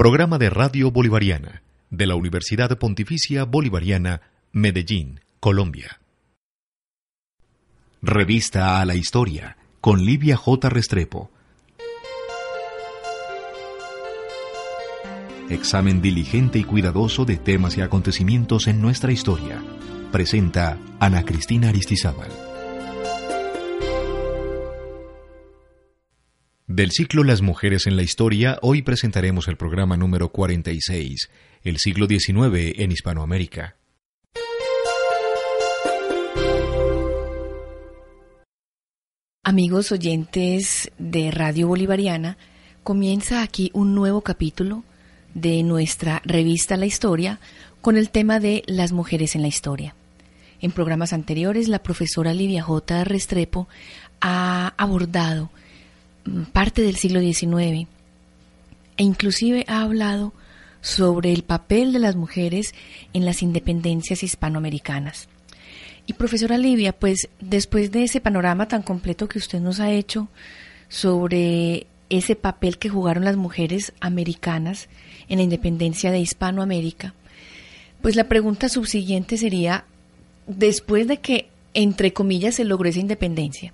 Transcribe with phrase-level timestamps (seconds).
[0.00, 6.00] Programa de Radio Bolivariana de la Universidad Pontificia Bolivariana, Medellín, Colombia.
[8.00, 10.70] Revista a la Historia, con Livia J.
[10.70, 11.30] Restrepo.
[15.50, 19.62] Examen diligente y cuidadoso de temas y acontecimientos en nuestra historia.
[20.10, 22.49] Presenta Ana Cristina Aristizábal.
[26.72, 31.28] Del ciclo Las mujeres en la historia, hoy presentaremos el programa número 46,
[31.64, 33.74] el siglo XIX en Hispanoamérica.
[39.42, 42.38] Amigos oyentes de Radio Bolivariana,
[42.84, 44.84] comienza aquí un nuevo capítulo
[45.34, 47.40] de nuestra revista La Historia
[47.80, 49.96] con el tema de las mujeres en la historia.
[50.60, 53.02] En programas anteriores, la profesora Livia J.
[53.02, 53.66] Restrepo
[54.20, 55.50] ha abordado
[56.52, 57.88] parte del siglo XIX
[58.96, 60.32] e inclusive ha hablado
[60.82, 62.74] sobre el papel de las mujeres
[63.12, 65.28] en las independencias hispanoamericanas.
[66.06, 70.28] Y profesora Livia, pues después de ese panorama tan completo que usted nos ha hecho
[70.88, 74.88] sobre ese papel que jugaron las mujeres americanas
[75.28, 77.14] en la independencia de Hispanoamérica,
[78.02, 79.84] pues la pregunta subsiguiente sería,
[80.46, 83.72] después de que, entre comillas, se logró esa independencia,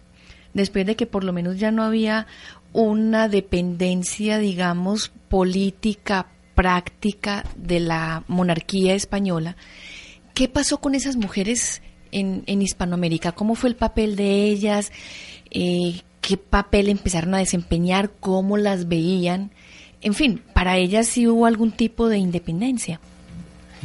[0.57, 2.27] después de que por lo menos ya no había
[2.73, 9.57] una dependencia, digamos, política, práctica de la monarquía española,
[10.34, 13.33] ¿qué pasó con esas mujeres en, Hispanoamérica?
[13.33, 14.93] ¿Cómo fue el papel de ellas?
[15.50, 18.11] Eh, ¿Qué papel empezaron a desempeñar?
[18.19, 19.53] ¿Cómo las veían?
[20.00, 22.99] En fin, para ellas sí hubo algún tipo de independencia.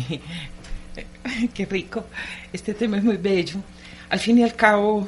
[1.53, 2.06] Qué rico.
[2.53, 3.58] Este tema es muy bello.
[4.09, 5.08] Al fin y al cabo,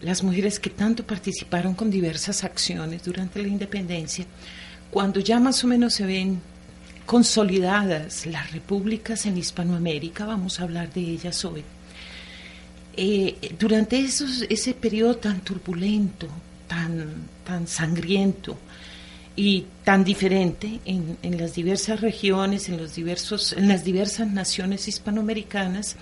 [0.00, 4.26] las mujeres que tanto participaron con diversas acciones durante la independencia,
[4.90, 6.40] cuando ya más o menos se ven
[7.06, 11.64] consolidadas las repúblicas en Hispanoamérica, vamos a hablar de ellas hoy,
[12.96, 16.28] eh, durante esos, ese periodo tan turbulento,
[16.66, 18.58] tan, tan sangriento
[19.36, 24.86] y tan diferente en, en, las diversas regiones, en, los diversos, en las diversas naciones
[24.88, 25.96] hispanoamericanas,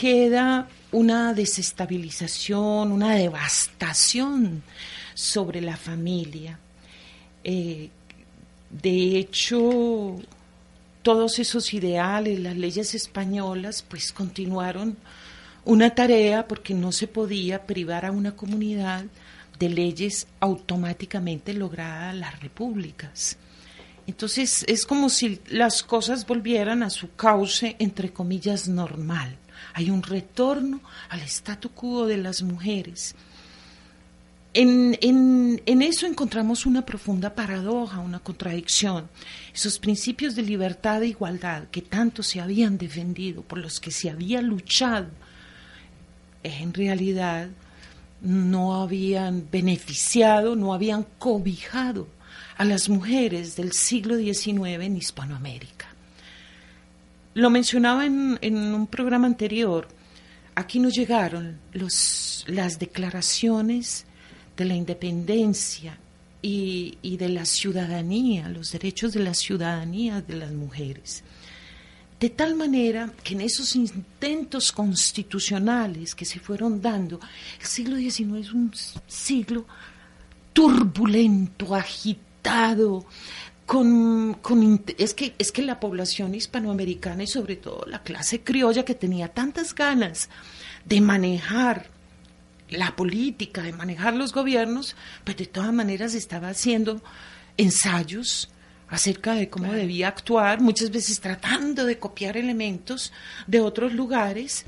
[0.00, 4.62] queda una desestabilización, una devastación
[5.12, 6.58] sobre la familia.
[7.44, 7.90] Eh,
[8.70, 10.16] de hecho,
[11.02, 14.96] todos esos ideales, las leyes españolas, pues continuaron
[15.66, 19.04] una tarea porque no se podía privar a una comunidad
[19.58, 23.36] de leyes automáticamente logradas las repúblicas.
[24.06, 29.36] Entonces es como si las cosas volvieran a su cauce, entre comillas, normal.
[29.74, 33.14] Hay un retorno al statu quo de las mujeres.
[34.52, 39.08] En, en, eso encontramos una profunda paradoja, una contradicción.
[39.54, 44.10] Esos principios de libertad e igualdad que tanto se habían defendido, por los que se
[44.10, 45.06] había luchado
[46.42, 47.48] en realidad
[48.20, 52.08] no habían beneficiado, no habían cobijado
[52.56, 55.89] a las mujeres del siglo XIX en Hispanoamérica.
[57.34, 59.86] Lo mencionaba en, un programa anterior,
[60.54, 64.04] aquí nos llegaron las declaraciones
[64.56, 65.98] de la independencia
[66.42, 71.22] y, y de la ciudadanía, los derechos de la ciudadanía de las mujeres.
[72.20, 77.18] De tal manera que en esos intentos constitucionales que se fueron dando,
[77.58, 78.70] el siglo XIX es un
[79.06, 79.66] siglo
[80.52, 83.06] turbulento, agitado,
[83.70, 88.96] con, es, que, es que la población hispanoamericana y sobre todo la clase criolla que
[88.96, 90.28] tenía tantas ganas
[90.84, 91.86] de manejar
[92.68, 97.00] la política, de manejar los gobiernos, pues de todas maneras estaba haciendo
[97.58, 98.50] ensayos
[98.88, 103.12] acerca de cómo debía actuar, muchas veces tratando de copiar elementos
[103.46, 104.64] de otros lugares.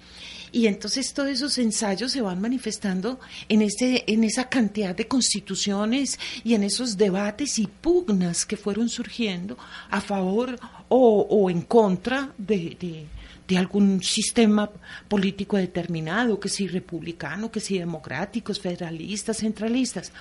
[0.52, 3.19] Y entonces todos esos ensayos se van manifestando
[3.49, 8.90] en, este, en esa cantidad de constituciones y en esos debates y pugnas que fueron
[8.90, 9.56] surgiendo
[9.90, 10.58] a favor
[10.90, 13.06] o, en contra de, de,
[13.49, 14.70] de, algún sistema
[15.08, 20.12] político determinado, que si republicano, que si democráticos, federalistas, centralistas.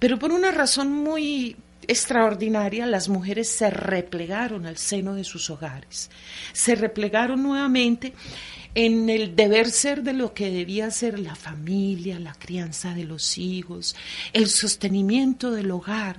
[0.00, 1.56] Pero por una razón muy
[1.86, 6.10] extraordinaria, las mujeres se replegaron al seno de sus hogares,
[6.52, 8.12] se replegaron nuevamente
[8.76, 13.38] en el deber ser de lo que debía ser la familia, la crianza de los
[13.38, 13.96] hijos,
[14.34, 16.18] el sostenimiento del hogar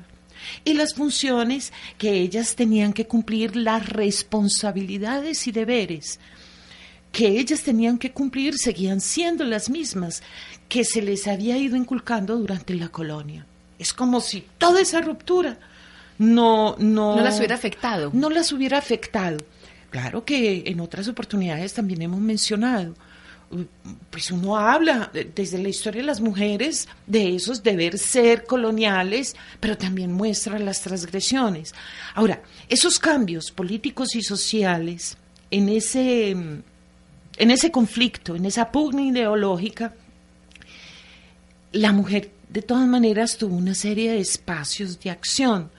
[0.65, 6.19] y las funciones que ellas tenían que cumplir, las responsabilidades y deberes
[7.12, 10.24] que ellas tenían que cumplir seguían siendo las mismas
[10.68, 13.45] que se les había ido inculcando durante la colonia.
[13.77, 15.59] Es como si toda esa ruptura
[16.18, 18.09] no, no, no las hubiera afectado.
[18.13, 19.38] No las hubiera afectado.
[19.89, 22.93] Claro que en otras oportunidades también hemos mencionado,
[24.09, 29.77] pues uno habla desde la historia de las mujeres de esos deber ser coloniales, pero
[29.77, 31.73] también muestra las transgresiones.
[32.13, 35.17] Ahora, esos cambios políticos y sociales
[35.49, 36.63] en ese, en
[37.37, 39.93] ese conflicto, en esa pugna ideológica,
[41.71, 45.69] la mujer de todas maneras tuvo una serie de espacios de acción.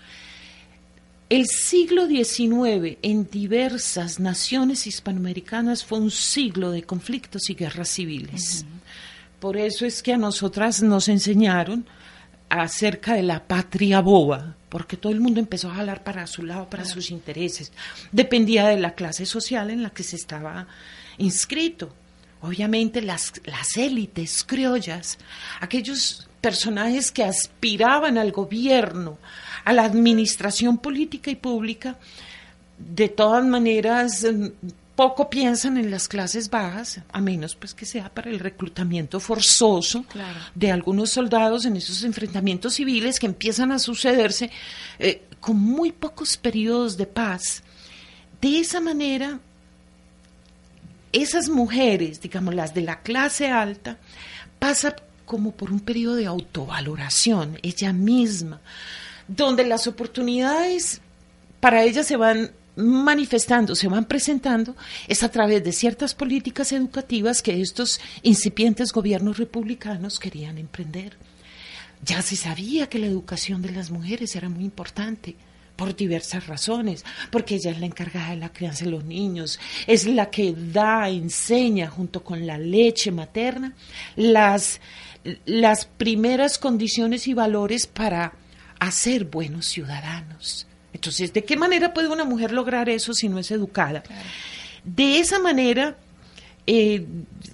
[1.31, 8.65] El siglo XIX en diversas naciones hispanoamericanas fue un siglo de conflictos y guerras civiles.
[9.39, 11.85] Por eso es que a nosotras nos enseñaron
[12.49, 16.71] acerca de la patria boba, porque todo el mundo empezó a jalar para su lado,
[16.71, 17.73] para sus intereses.
[18.11, 20.67] Dependía de la clase social en la que se estaba
[21.19, 21.95] inscrito.
[22.41, 25.19] Obviamente las, las élites criollas,
[25.61, 29.19] aquellos personajes que aspiraban al gobierno,
[29.65, 31.99] a la administración política y pública,
[32.79, 34.49] de todas maneras mm,
[34.99, 40.05] poco piensan en las clases bajas, a menos pues que sea para el reclutamiento forzoso
[40.57, 44.51] de algunos soldados en esos enfrentamientos civiles que empiezan a sucederse
[44.99, 47.63] eh, con muy pocos periodos de paz.
[48.41, 49.39] De esa manera,
[51.13, 53.99] esas mujeres, digamos las de la clase alta,
[54.59, 54.95] pasan
[55.25, 58.61] como por un periodo de autovaloración, ella misma,
[59.29, 61.01] donde las oportunidades
[61.61, 64.77] para ella se van manifestando, se van presentando,
[65.09, 71.17] es a través de ciertas políticas educativas que estos incipientes gobiernos republicanos querían emprender.
[72.05, 75.35] Ya se sabía que la educación de las mujeres era muy importante
[75.75, 80.07] por diversas razones, porque ella es la encargada de la crianza de los niños, es
[80.07, 83.75] la que da, enseña junto con la leche materna
[84.17, 84.81] las
[85.45, 88.33] las primeras condiciones y valores para
[88.79, 90.67] hacer buenos ciudadanos.
[90.93, 94.03] Entonces, ¿de qué manera puede una mujer lograr eso si no es educada?
[94.85, 95.97] De esa manera
[96.67, 97.07] eh,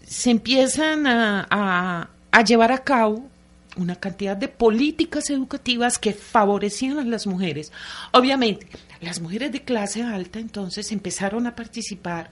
[0.06, 2.10] se empiezan a,
[2.46, 3.28] llevar a cabo
[3.76, 7.72] una cantidad de políticas educativas que favorecían a las mujeres.
[8.12, 8.66] Obviamente,
[9.00, 12.30] las mujeres de clase alta entonces empezaron a participar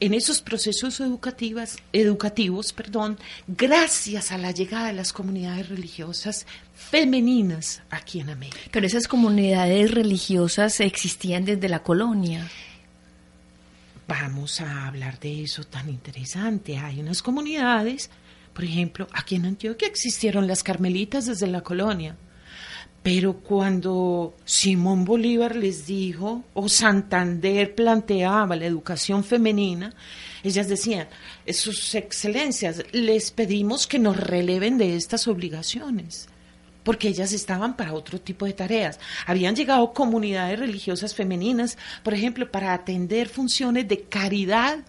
[0.00, 7.82] en esos procesos educativas, educativos, perdón, gracias a la llegada de las comunidades religiosas femeninas
[7.90, 8.58] aquí en América.
[8.70, 12.48] Pero esas comunidades religiosas existían desde la colonia.
[14.08, 16.78] Vamos a hablar de eso tan interesante.
[16.78, 18.10] Hay unas comunidades,
[18.54, 22.16] por ejemplo, aquí en Antioquia existieron las carmelitas desde la colonia.
[23.02, 29.94] Pero cuando Simón Bolívar les dijo, o Santander planteaba la educación femenina,
[30.42, 31.08] ellas decían,
[31.50, 36.28] sus excelencias, les pedimos que nos releven de estas obligaciones,
[36.84, 39.00] porque ellas estaban para otro tipo de tareas.
[39.26, 44.80] Habían llegado comunidades religiosas femeninas, por ejemplo, para atender funciones de caridad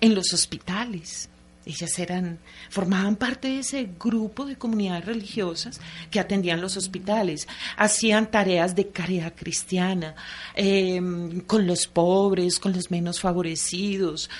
[0.00, 1.28] en los hospitales
[1.70, 8.30] ellas eran, formaban parte de ese grupo de comunidades religiosas que atendían los hospitales, hacían
[8.30, 10.14] tareas de caridad cristiana
[10.54, 14.30] em, con los pobres, con los menos favorecidos,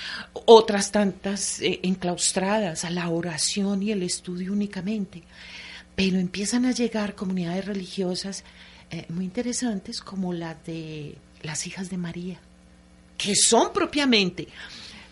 [0.45, 5.23] otras tantas eh, enclaustradas a la oración y el estudio únicamente.
[5.95, 8.43] Pero empiezan a llegar comunidades religiosas
[8.89, 12.39] eh, muy interesantes como la de las hijas de María,
[13.17, 14.47] que son propiamente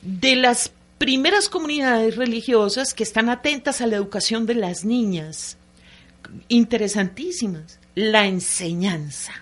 [0.02, 5.58] de las primeras comunidades religiosas que están atentas a la educación de las niñas.
[6.50, 7.80] Interesantísimas.
[7.96, 9.34] La enseñanza.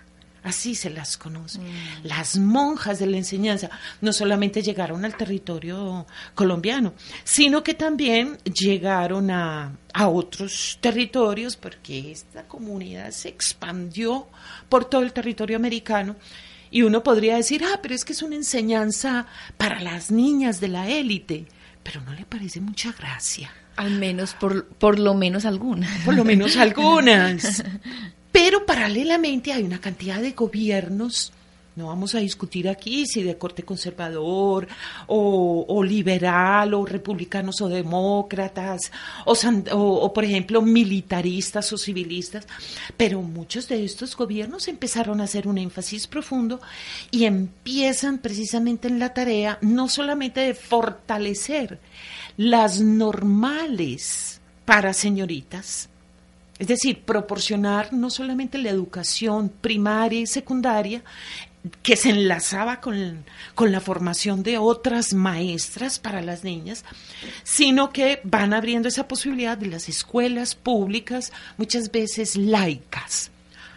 [0.44, 1.60] Así se las conoce.
[1.60, 1.66] Mm.
[2.04, 6.94] Las monjas de la enseñanza no solamente llegaron al territorio colombiano,
[7.26, 14.28] sino que también llegaron a, a otros territorios, porque esta comunidad se expandió
[14.70, 16.16] por todo el territorio americano
[16.72, 20.68] y uno podría decir, ah, pero es que es una enseñanza para las niñas de
[20.68, 21.46] la élite,
[21.84, 23.52] pero no le parece mucha gracia.
[23.76, 26.04] Al menos, por, por lo menos algunas.
[26.04, 27.64] Por lo menos algunas.
[28.32, 31.32] Pero paralelamente hay una cantidad de gobiernos
[31.78, 34.68] No vamos a discutir aquí si de corte conservador
[35.06, 38.92] o, liberal o republicanos o demócratas
[39.26, 42.48] o, por ejemplo, militaristas o civilistas,
[42.98, 46.60] pero muchos de estos gobiernos empezaron a hacer un énfasis profundo
[47.12, 51.80] y empiezan precisamente en la tarea no solamente de fortalecer
[52.38, 55.90] las normales para señoritas,
[56.60, 61.04] es decir, proporcionar no solamente la educación primaria y secundaria,
[61.84, 63.26] que se enlazaba con,
[63.60, 66.84] la formación de otras maestras para las niñas,
[67.44, 73.32] sino que van abriendo esa posibilidad de las escuelas públicas, muchas veces laicas.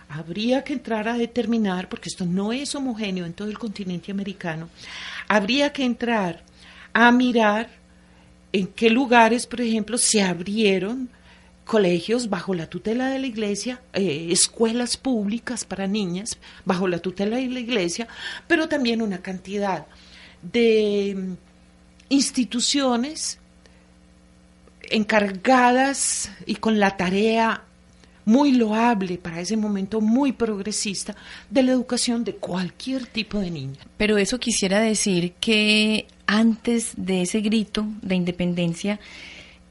[0.08, 4.68] Habría que entrar a determinar, porque esto no es homogéneo en todo el continente americano,
[5.28, 6.42] habría que entrar
[6.92, 7.68] a mirar
[8.52, 11.08] en qué lugares, por ejemplo, se abrieron
[11.70, 17.36] colegios bajo la tutela de la iglesia, eh, escuelas públicas para niñas bajo la tutela
[17.36, 18.08] de la iglesia,
[18.48, 19.86] pero también una cantidad
[20.42, 21.32] de mm,
[22.08, 23.38] instituciones
[24.90, 27.62] encargadas y con la tarea
[28.24, 31.14] muy loable para ese momento muy progresista
[31.50, 33.78] de la educación de cualquier tipo de niña.
[33.96, 38.98] Pero eso quisiera decir que antes de ese grito de independencia,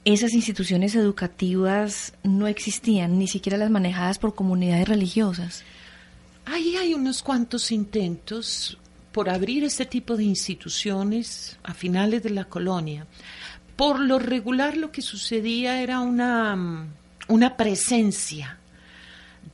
[0.06, 5.64] esas instituciones educativas no existían, ni siquiera las manejadas por comunidades religiosas.
[6.46, 8.78] Ahí hay unos cuantos intentos
[9.12, 13.06] por abrir este tipo de instituciones a finales de la colonia.
[13.76, 16.88] Por lo regular lo que sucedía era una,
[17.28, 18.58] una presencia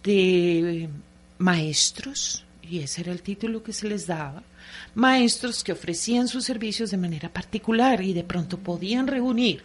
[0.03, 0.89] de
[1.37, 4.43] maestros, y ese era el título que se les daba,
[4.93, 9.63] maestros que ofrecían sus servicios de manera particular y de pronto podían reunir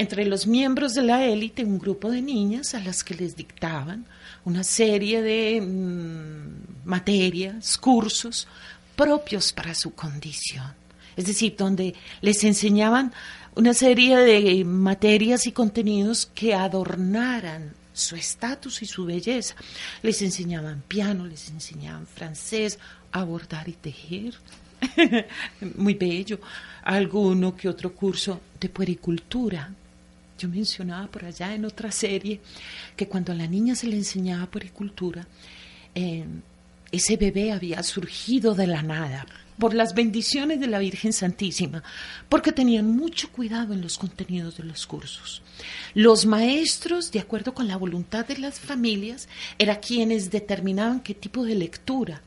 [0.00, 4.06] entre los miembros de la élite un grupo de niñas a las que les dictaban
[4.46, 8.48] una serie de mm, materias, cursos
[8.96, 10.72] propios para su condición.
[11.18, 13.12] Es decir, donde les enseñaban
[13.54, 19.54] una serie de materias y contenidos que adornaran su estatus y su belleza.
[20.02, 22.78] Les enseñaban piano, les enseñaban francés,
[23.12, 24.34] abordar y tejer.
[25.76, 26.40] Muy bello.
[26.84, 29.70] Alguno que otro curso de puericultura,
[30.40, 32.40] yo mencionaba por allá en otra serie
[32.96, 35.26] que cuando a la niña se le enseñaba puericultura,
[35.94, 36.24] eh,
[36.90, 39.26] ese bebé había surgido de la nada
[39.58, 41.82] por las bendiciones de la Virgen Santísima,
[42.30, 45.42] porque tenían mucho cuidado en los contenidos de los cursos.
[45.92, 49.28] Los maestros, de acuerdo con la voluntad de las familias,
[49.58, 52.22] eran quienes determinaban qué tipo de lectura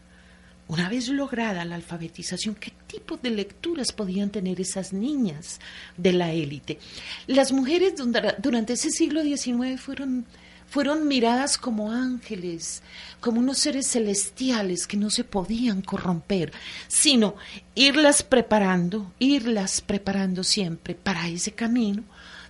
[0.73, 5.59] una vez lograda la alfabetización, ¿qué tipo de lecturas podían tener esas niñas
[5.97, 6.79] de la élite?
[7.27, 7.93] Las mujeres
[8.39, 10.25] durante ese siglo XIX fueron,
[10.67, 12.81] fueron miradas como ángeles,
[13.19, 16.51] como unos seres celestiales que no se podían corromper,
[16.87, 17.35] sino
[17.75, 22.03] irlas preparando, irlas preparando siempre para ese camino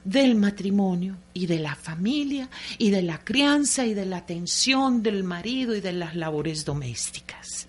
[0.05, 5.25] del matrimonio y de la familia y de la crianza y de la atención del
[5.25, 7.67] marido y de las labores domésticas.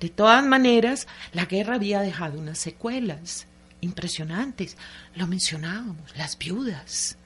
[0.00, 3.46] De todas maneras, la guerra había dejado unas secuelas
[3.80, 4.76] impresionantes.
[5.14, 7.16] Lo mencionábamos, las viudas.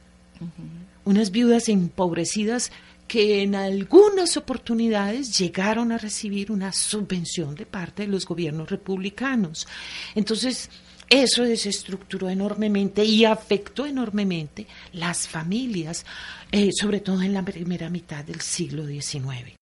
[1.04, 2.72] Unas viudas empobrecidas
[3.06, 9.68] que en algunas oportunidades llegaron a recibir una subvención de parte de los gobiernos republicanos.
[10.14, 10.70] Entonces,
[11.10, 16.06] eso desestructuró enormemente y afectó enormemente las familias,
[16.50, 19.56] eh, sobre todo en la primera mitad del siglo XIX.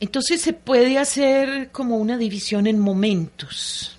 [0.00, 3.98] Entonces se puede hacer como una división en momentos.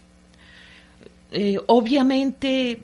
[1.32, 2.82] Eh, obviamente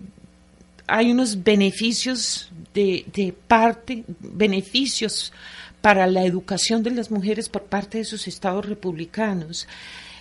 [0.85, 5.33] hay unos beneficios de, parte, beneficios
[5.81, 9.67] para la educación de las mujeres por parte de sus estados republicanos,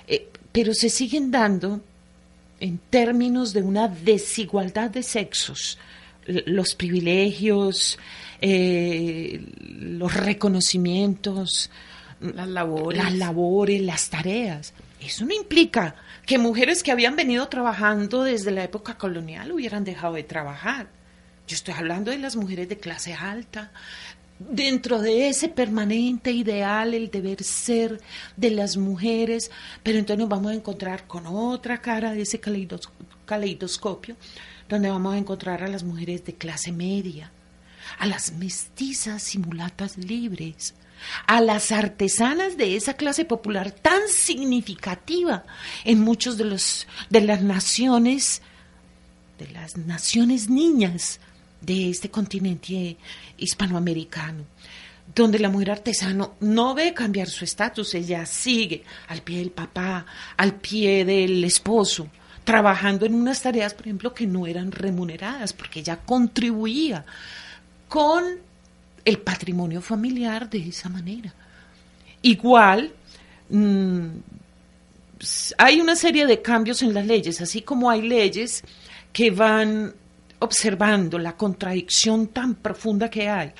[0.08, 1.82] eh, pero se siguen dando
[2.60, 5.78] en términos de una desigualdad de sexos,
[6.26, 7.98] los privilegios,
[8.40, 11.70] eh, los reconocimientos,
[12.20, 13.02] las labores.
[13.02, 14.72] las labores, las tareas.
[15.00, 15.94] Eso no implica
[16.24, 20.88] que mujeres que habían venido trabajando desde la época colonial hubieran dejado de trabajar.
[21.46, 23.70] Yo estoy hablando de las mujeres de clase alta,
[24.38, 28.00] dentro de ese permanente ideal, el deber ser
[28.36, 29.50] de las mujeres,
[29.82, 34.16] pero entonces nos vamos a encontrar con otra cara de ese caleidoscopio,
[34.68, 37.30] donde vamos a encontrar a las mujeres de clase media,
[37.98, 40.74] a las mestizas y mulatas libres,
[41.26, 45.44] a las artesanas de esa clase popular tan significativa
[45.84, 48.42] en muchos de los de las naciones
[49.38, 51.20] de las naciones niñas
[51.60, 52.96] de este continente
[53.36, 54.44] hispanoamericano,
[55.14, 60.06] donde la mujer artesano no ve cambiar su estatus, ella sigue al pie del papá,
[60.36, 62.08] al pie del esposo,
[62.44, 67.04] trabajando en unas tareas, por ejemplo, que no eran remuneradas, porque ella contribuía
[67.88, 68.45] con
[69.06, 71.32] el patrimonio familiar de esa manera.
[72.22, 72.92] Igual,
[73.48, 74.06] mm,
[75.56, 78.64] hay una serie de cambios en las leyes, así como hay leyes
[79.12, 79.94] que van
[80.38, 83.52] observando la contradicción tan profunda que hay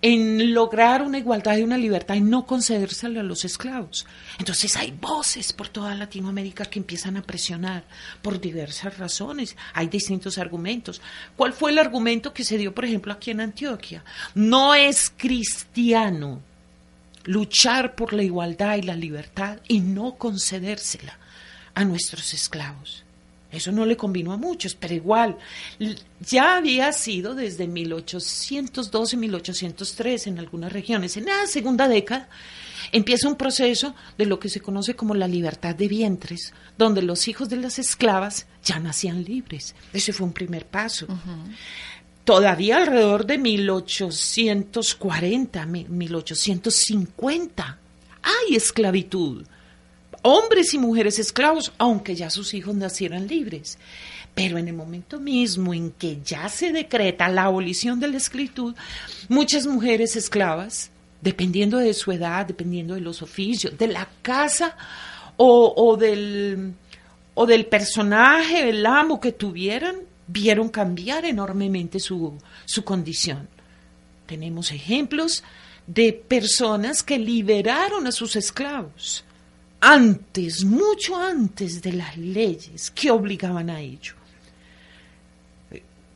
[0.00, 4.06] en lograr una igualdad y una libertad y no concedérsela a los esclavos.
[4.38, 7.84] Entonces hay voces por toda Latinoamérica que empiezan a presionar
[8.22, 9.56] por diversas razones.
[9.74, 11.00] Hay distintos argumentos.
[11.36, 14.04] ¿Cuál fue el argumento que se dio, por ejemplo, aquí en Antioquia?
[14.34, 16.40] No es cristiano
[17.24, 21.18] luchar por la igualdad y la libertad y no concedérsela
[21.74, 23.01] a nuestros esclavos.
[23.52, 25.36] Eso no le convino a muchos, pero igual
[26.26, 31.18] ya había sido desde 1812, 1803 en algunas regiones.
[31.18, 32.30] En la segunda década
[32.92, 37.28] empieza un proceso de lo que se conoce como la libertad de vientres, donde los
[37.28, 39.74] hijos de las esclavas ya nacían libres.
[39.92, 41.06] Ese fue un primer paso.
[42.24, 47.78] Todavía alrededor de 1840, 1850,
[48.22, 49.44] hay esclavitud
[50.22, 53.78] hombres y mujeres esclavos, aunque ya sus hijos nacieran libres.
[54.34, 58.74] Pero en el momento mismo en que ya se decreta la abolición de la esclavitud,
[59.28, 64.76] muchas mujeres esclavas, dependiendo de su edad, dependiendo de los oficios, de la casa
[65.36, 66.72] o, del,
[67.34, 69.96] o del personaje, el amo que tuvieran,
[70.28, 73.48] vieron cambiar enormemente su, su condición.
[74.26, 75.42] Tenemos ejemplos
[75.86, 79.24] de personas que liberaron a sus esclavos
[79.84, 84.14] antes, mucho antes de las leyes que obligaban a ello.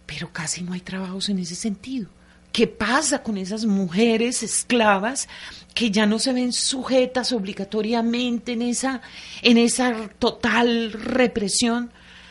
[0.07, 2.09] Pero casi no hay trabajos en ese sentido.
[2.52, 5.29] ¿Qué pasa con esas mujeres esclavas
[5.75, 9.02] que ya no se ven sujetas obligatoriamente en esa,
[9.43, 11.91] en esa total represión?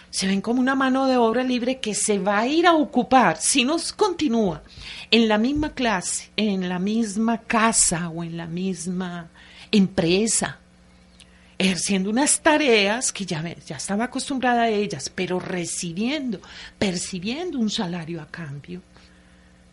[0.09, 3.41] Se ven como una mano de obra libre que se va a ir a ocupar,
[3.41, 4.63] si no continúa,
[5.11, 9.29] en la misma clase, en la misma casa o en la misma
[9.69, 10.59] empresa
[11.57, 16.41] ejerciendo unas tareas que ya, ya estaba acostumbrada a ellas, pero recibiendo,
[16.77, 18.81] percibiendo un salario a cambio.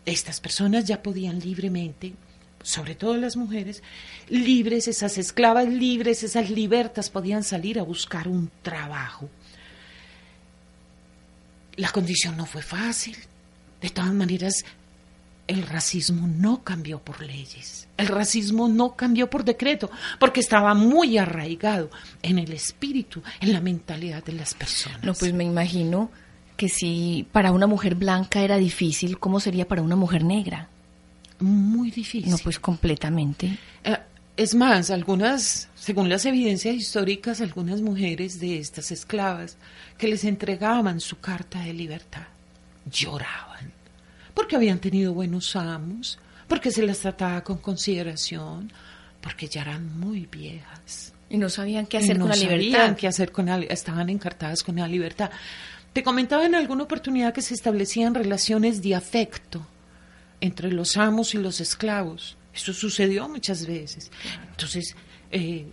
[0.05, 2.13] Estas personas ya podían libremente,
[2.61, 3.83] sobre todo las mujeres,
[4.29, 9.29] libres, esas esclavas libres, esas libertas, podían salir a buscar un trabajo.
[11.75, 13.17] La condición no fue fácil.
[13.81, 14.63] De todas maneras,
[15.47, 21.17] el racismo no cambió por leyes, el racismo no cambió por decreto, porque estaba muy
[21.17, 21.89] arraigado
[22.21, 25.03] en el espíritu, en la mentalidad de las personas.
[25.03, 26.09] No, pues me imagino
[26.55, 30.69] que si para una mujer blanca era difícil, ¿cómo sería para una mujer negra?
[31.39, 32.31] Muy difícil.
[32.31, 33.57] No, pues completamente.
[33.83, 33.97] Eh,
[34.37, 39.57] es más, algunas, según las evidencias históricas, algunas mujeres de estas esclavas
[39.97, 42.23] que les entregaban su carta de libertad
[42.85, 43.71] lloraban
[44.33, 48.71] porque habían tenido buenos amos, porque se las trataba con consideración,
[49.21, 51.13] porque ya eran muy viejas.
[51.29, 52.95] Y no sabían qué hacer con la libertad.
[52.95, 55.31] qué hacer con estaban encartadas con la libertad.
[55.91, 59.65] Te comentaba en alguna oportunidad que se establecían relaciones de afecto
[60.41, 62.37] entre los amos y los esclavos.
[62.53, 64.11] Eso sucedió muchas veces.
[64.51, 64.95] Entonces,
[65.31, 65.65] eh,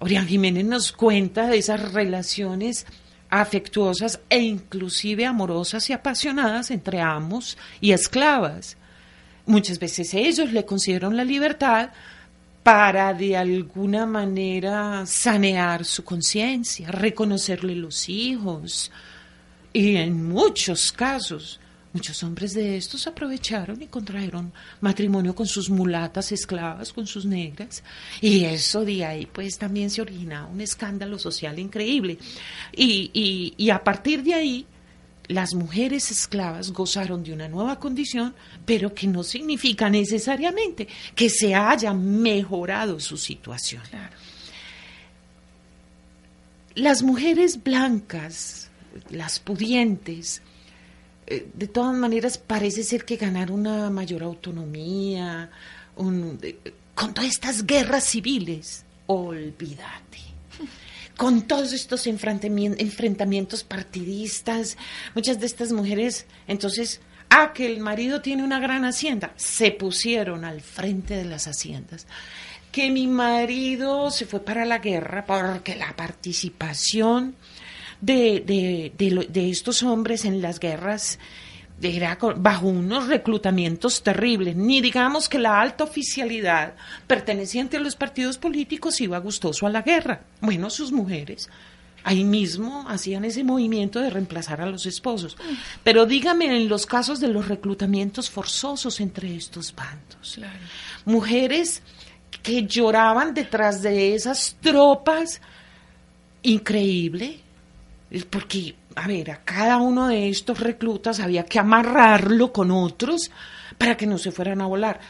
[0.00, 2.86] Orián Jiménez nos cuenta de esas relaciones
[3.30, 8.76] afectuosas e inclusive amorosas y apasionadas entre amos y esclavas.
[9.46, 11.90] Muchas veces ellos le concedieron la libertad
[12.62, 18.90] para de alguna manera sanear su conciencia, reconocerle los hijos
[19.72, 21.60] y en muchos casos
[21.98, 27.82] Muchos hombres de estos aprovecharon y contrajeron matrimonio con sus mulatas esclavas, con sus negras,
[28.20, 32.16] y eso de ahí pues también se originaba un escándalo social increíble.
[32.72, 34.66] Y, y a partir de ahí,
[35.26, 38.32] las mujeres esclavas gozaron de una nueva condición,
[38.64, 43.82] pero que no significa necesariamente que se haya mejorado su situación.
[46.76, 48.70] Las mujeres blancas,
[49.10, 50.42] las pudientes,
[51.30, 55.50] eh, de todas maneras parece ser que ganar una mayor autonomía
[55.94, 56.38] con
[57.12, 60.18] todas estas guerras civiles, olvídate.
[61.16, 64.78] Con todos estos enfrentamientos partidistas,
[65.16, 70.44] muchas de estas mujeres, entonces, ah, que el marido tiene una gran hacienda, se pusieron
[70.44, 72.06] al frente de las haciendas
[72.70, 77.34] que mi marido se fue para la guerra porque la participación
[78.00, 81.18] de, de, de, estos hombres en las guerras
[81.80, 86.74] era bajo unos reclutamientos terribles, ni digamos que la alta oficialidad
[87.06, 90.22] perteneciente a los partidos políticos iba gustoso a la guerra.
[90.40, 91.48] Bueno, sus mujeres
[92.04, 95.36] ahí mismo hacían ese movimiento de reemplazar a los esposos.
[95.84, 100.40] Pero dígame en los casos de los reclutamientos forzosos entre estos bandos.
[101.04, 101.82] Mujeres
[102.42, 105.40] que lloraban detrás de esas tropas,
[106.42, 107.40] increíble,
[108.30, 113.30] porque, a ver, a cada uno de estos reclutas había que amarrarlo con otros
[113.76, 115.00] para que no se fueran a volar.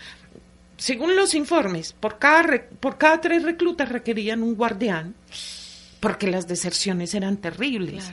[0.77, 5.15] Según los informes, por cada, por cada tres reclutas requerían un guardián,
[6.01, 8.13] porque las deserciones eran terribles.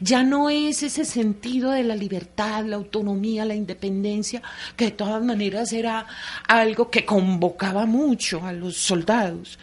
[0.00, 4.42] Ya no es ese sentido de la libertad, la autonomía, la independencia,
[4.76, 6.06] que de todas maneras era
[6.48, 9.58] algo que convocaba mucho a los soldados.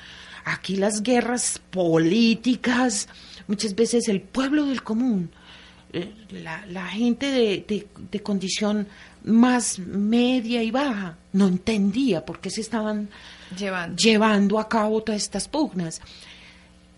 [0.45, 3.09] Aquí las guerras políticas,
[3.47, 5.29] muchas veces el pueblo del común,
[5.93, 8.87] eh, la, gente de, de, condición
[9.23, 13.09] más media y baja, no entendía por qué se estaban
[13.97, 16.01] llevando a cabo todas estas pugnas.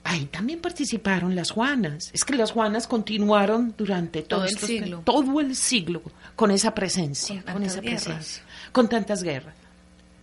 [0.03, 2.09] Ahí también participaron las Juanas.
[2.13, 5.01] Es que las Juanas continuaron durante todo, el siglo.
[5.05, 6.01] Todo el siglo
[6.35, 9.53] con esa presencia, con, esa presencia, con tantas guerras.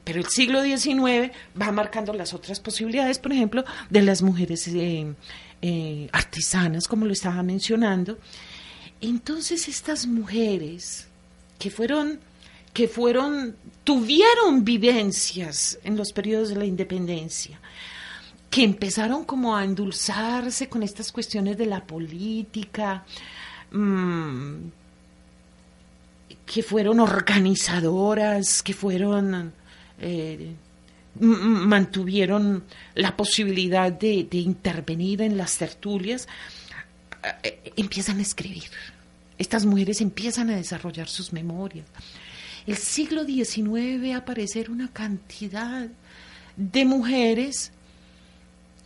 [0.02, 5.14] Pero el siglo XIX va marcando las otras posibilidades, por ejemplo, de las mujeres eh,
[5.62, 8.18] eh, artesanas, como lo estaba mencionando.
[9.00, 11.06] Entonces estas mujeres
[11.58, 12.20] que fueron
[12.72, 17.58] que fueron tuvieron vivencias en los periodos de la independencia,
[18.50, 23.06] que empezaron como a endulzarse con estas cuestiones de la política,
[23.72, 24.56] mm,
[26.44, 29.52] que fueron organizadoras, que fueron...
[29.98, 30.54] Eh,
[31.20, 36.28] mantuvieron la posibilidad de, intervenir en las tertulias,
[37.42, 38.64] eh, empiezan a escribir.
[39.38, 41.86] Estas mujeres empiezan a desarrollar sus memorias.
[42.66, 45.88] El siglo XIX ve aparecer una cantidad
[46.56, 47.70] de mujeres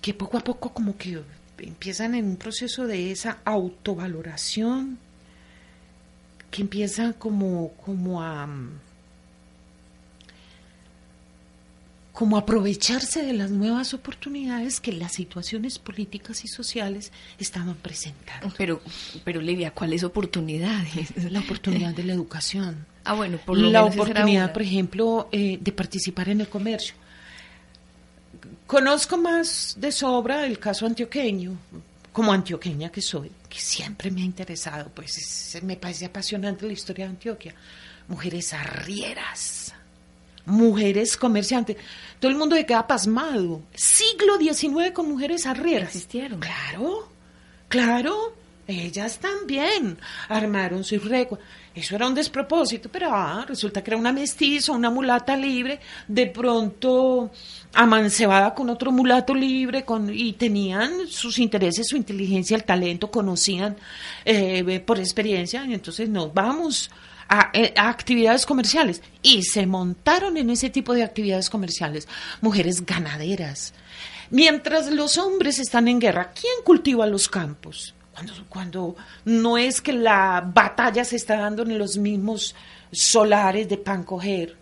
[0.02, 1.22] que poco a poco como que
[1.58, 4.98] empiezan en un proceso de esa autovaloración,
[6.50, 8.48] que empiezan como, como a
[12.20, 18.52] como aprovecharse de las nuevas oportunidades que las situaciones políticas y sociales estaban presentando.
[18.58, 18.82] Pero,
[19.24, 21.14] pero Livia, ¿cuáles oportunidades?
[21.32, 22.84] La oportunidad de la educación.
[23.04, 26.94] Ah, bueno, por lo la oportunidad, por ejemplo, eh, de participar en el comercio.
[28.66, 31.56] Conozco más de sobra el caso antioqueño,
[32.12, 37.06] como antioqueña que soy, que siempre me ha interesado, pues me parece apasionante la historia
[37.06, 37.54] de Antioquia.
[38.08, 39.40] Mujeres arrieras,
[40.50, 41.76] mujeres comerciantes.
[42.18, 43.62] Todo el mundo se queda pasmado.
[43.74, 45.88] Siglo XIX con mujeres arrieras.
[45.88, 46.40] Existieron.
[46.40, 47.08] Claro,
[47.68, 48.34] claro.
[48.66, 51.38] Ellas también armaron su recua.
[51.74, 56.26] Eso era un despropósito, pero ah, resulta que era una mestiza, una mulata libre, de
[56.26, 57.30] pronto
[57.74, 63.76] amancebada con otro mulato libre, con, y tenían sus intereses, su inteligencia, el talento, conocían
[64.24, 66.90] eh, por experiencia, y entonces nos vamos
[67.52, 69.02] eh, a, actividades comerciales.
[69.22, 72.08] Y se montaron en ese tipo de actividades comerciales
[72.40, 73.72] mujeres ganaderas.
[74.30, 77.94] Mientras los hombres están en guerra, ¿quién cultiva los campos?
[78.12, 82.54] Cuando, cuando no es que la batalla se está dando en los mismos
[82.92, 84.56] solares de pan coger.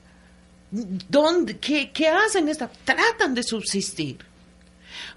[0.71, 2.49] ¿Dónde, qué, ¿Qué hacen?
[2.49, 2.69] Esta?
[2.69, 4.19] Tratan de subsistir.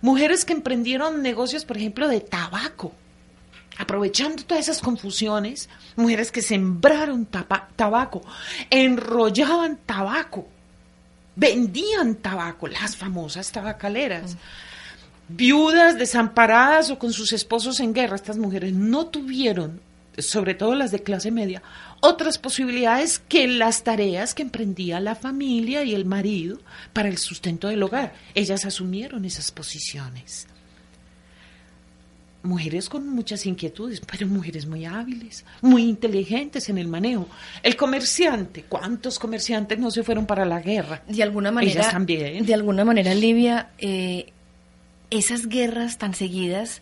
[0.02, 2.94] Mujeres que emprendieron negocios, por ejemplo, de tabaco,
[3.78, 8.22] aprovechando todas esas confusiones, mujeres que sembraron tabaco,
[8.70, 10.48] enrollaban tabaco,
[11.36, 14.38] vendían tabaco, las famosas tabacaleras
[15.36, 19.82] viudas, desamparadas o con sus esposos en guerra, estas mujeres no tuvieron,
[20.18, 21.62] sobre todo las de clase media,
[22.02, 26.60] otras posibilidades que las tareas que emprendía la familia y el marido
[26.94, 28.14] para el sustento del hogar.
[28.36, 30.48] Ellas asumieron esas posiciones.
[32.44, 37.28] Mujeres con muchas inquietudes, pero mujeres muy hábiles, muy inteligentes en el manejo.
[37.62, 41.04] El comerciante, ¿cuántos comerciantes no se fueron para la guerra?
[41.08, 42.46] De alguna manera, Ellas también.
[42.46, 44.32] De alguna manera, Livia, eh,
[45.12, 46.82] esas guerras tan seguidas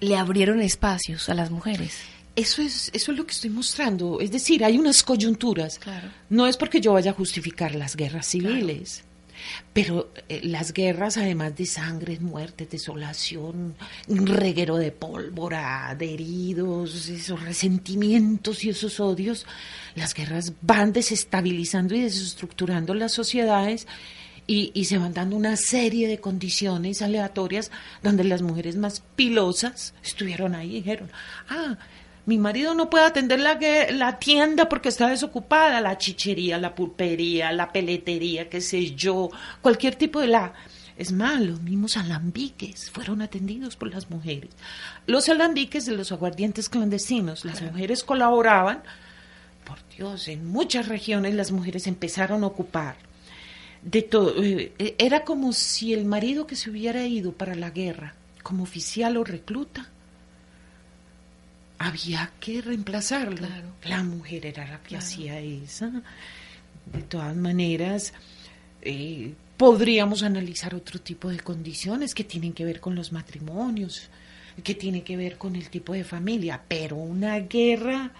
[0.00, 1.98] le abrieron espacios a las mujeres.
[2.36, 4.20] Eso es, eso es lo que estoy mostrando.
[4.20, 5.80] Es decir, hay unas coyunturas.
[6.30, 9.04] No es porque yo vaya a justificar las guerras civiles.
[9.72, 13.74] Pero eh, las guerras, además de sangre, muerte, desolación,
[14.08, 19.46] un reguero de pólvora, de heridos, esos resentimientos y esos odios,
[19.94, 23.86] las guerras van desestabilizando y desestructurando las sociedades
[24.46, 27.70] y, y, se van dando una serie de condiciones aleatorias
[28.02, 31.10] donde las mujeres más pilosas estuvieron ahí y dijeron,
[31.48, 31.78] ah,
[32.26, 33.58] mi marido no puede atender la,
[33.90, 39.96] la tienda porque está desocupada, la chichería, la pulpería, la peletería, qué sé yo, cualquier
[39.96, 40.54] tipo de la...
[40.96, 44.50] Es más, los mismos alambiques fueron atendidos por las mujeres.
[45.06, 48.82] Los alambiques de los aguardientes clandestinos, las mujeres colaboraban,
[49.64, 52.96] por Dios, en muchas regiones las mujeres empezaron a ocupar
[53.82, 54.34] de todo.
[54.42, 59.16] Eh, era como si el marido que se hubiera ido para la guerra como oficial
[59.16, 59.90] o recluta
[61.78, 63.46] había que reemplazarlo.
[63.84, 66.02] La mujer era la que hacía esa.
[66.86, 68.12] De todas maneras,
[68.82, 74.08] eh, podríamos analizar otro tipo de condiciones que tienen que ver con los matrimonios,
[74.62, 78.12] que tienen que ver con el tipo de familia, pero una guerra,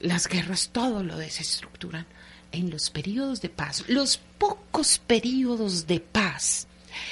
[0.00, 2.06] las guerras todo lo desestructuran
[2.52, 3.84] en los periodos de paz.
[3.88, 6.68] Los pocos periodos de paz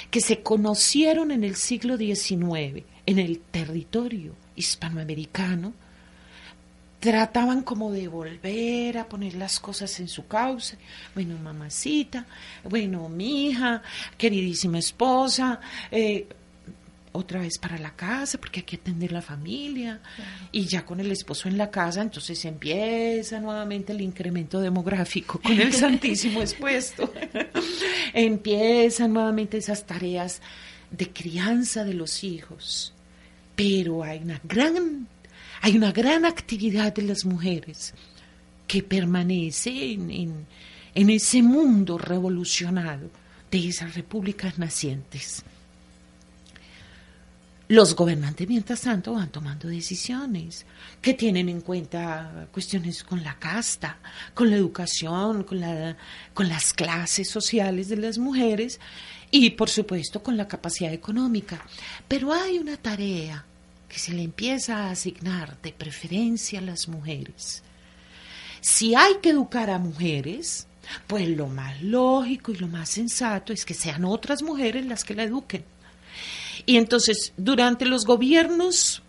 [0.09, 5.73] que se conocieron en el siglo XIX en el territorio hispanoamericano,
[6.99, 10.77] trataban como de volver a poner las cosas en su cauce.
[11.13, 12.25] Bueno, mamacita,
[12.63, 13.83] bueno, mi hija,
[14.17, 15.59] queridísima esposa,
[15.91, 16.27] eh,
[17.11, 20.01] otra vez para la casa, porque hay que atender la familia.
[20.51, 25.59] Y ya con el esposo en la casa, entonces empieza nuevamente el incremento demográfico con
[25.59, 27.13] el Santísimo expuesto.
[28.13, 30.41] Empiezan nuevamente esas tareas
[30.89, 32.94] de crianza de los hijos.
[33.55, 35.07] Pero hay una gran,
[35.61, 37.93] hay una gran actividad de las mujeres
[38.67, 40.45] que permanece en,
[40.95, 43.09] en ese mundo revolucionado
[43.51, 45.43] de esas repúblicas nacientes.
[47.67, 50.67] Los gobernantes, mientras tanto, van tomando decisiones
[51.01, 53.97] que tienen en cuenta cuestiones con la casta,
[54.35, 55.97] con la educación, con, la,
[56.35, 58.79] con las clases sociales de las mujeres
[59.37, 61.65] y, por supuesto, con la capacidad económica.
[62.07, 63.45] Pero hay una tarea
[63.89, 67.63] que se le empieza a asignar de preferencia a las mujeres.
[68.61, 70.67] Si hay que educar a mujeres,
[71.07, 75.15] pues lo más lógico y lo más sensato es que sean otras mujeres las que
[75.15, 75.63] la eduquen
[76.65, 79.01] y entonces, durante los gobiernos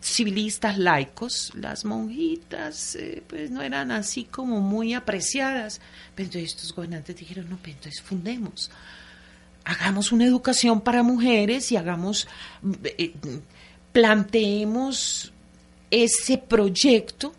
[0.00, 5.80] civilistas laicos, las monjitas eh, pues no eran así como muy apreciadas.
[6.14, 8.70] Pero entonces estos gobernantes dijeron, no, pues entonces fundemos,
[9.64, 12.28] hagamos una educación para mujeres y hagamos,
[12.84, 13.14] eh,
[13.92, 15.32] planteemos
[15.90, 17.32] ese proyecto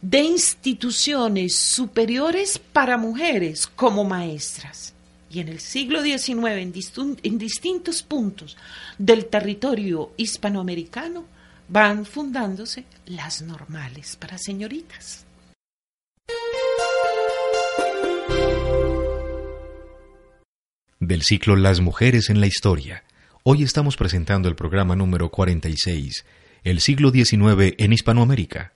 [0.00, 4.94] de instituciones superiores para mujeres como maestras
[5.30, 8.56] y en el siglo XIX en, distintos puntos
[8.98, 11.24] del territorio hispanoamericano
[11.68, 15.24] van fundándose las normales para señoritas.
[21.10, 23.02] Del ciclo Las mujeres en la historia,
[23.42, 26.24] hoy estamos presentando el programa número 46,
[26.62, 28.74] El siglo XIX en Hispanoamérica.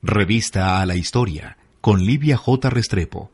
[0.00, 2.70] Revista a la Historia, con Livia J.
[2.70, 3.32] Restrepo.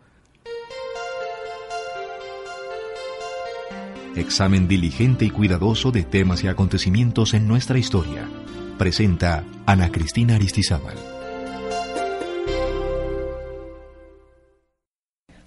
[4.16, 8.30] Examen diligente y cuidadoso de temas y acontecimientos en nuestra historia.
[8.78, 11.17] Presenta Ana Cristina Aristizábal.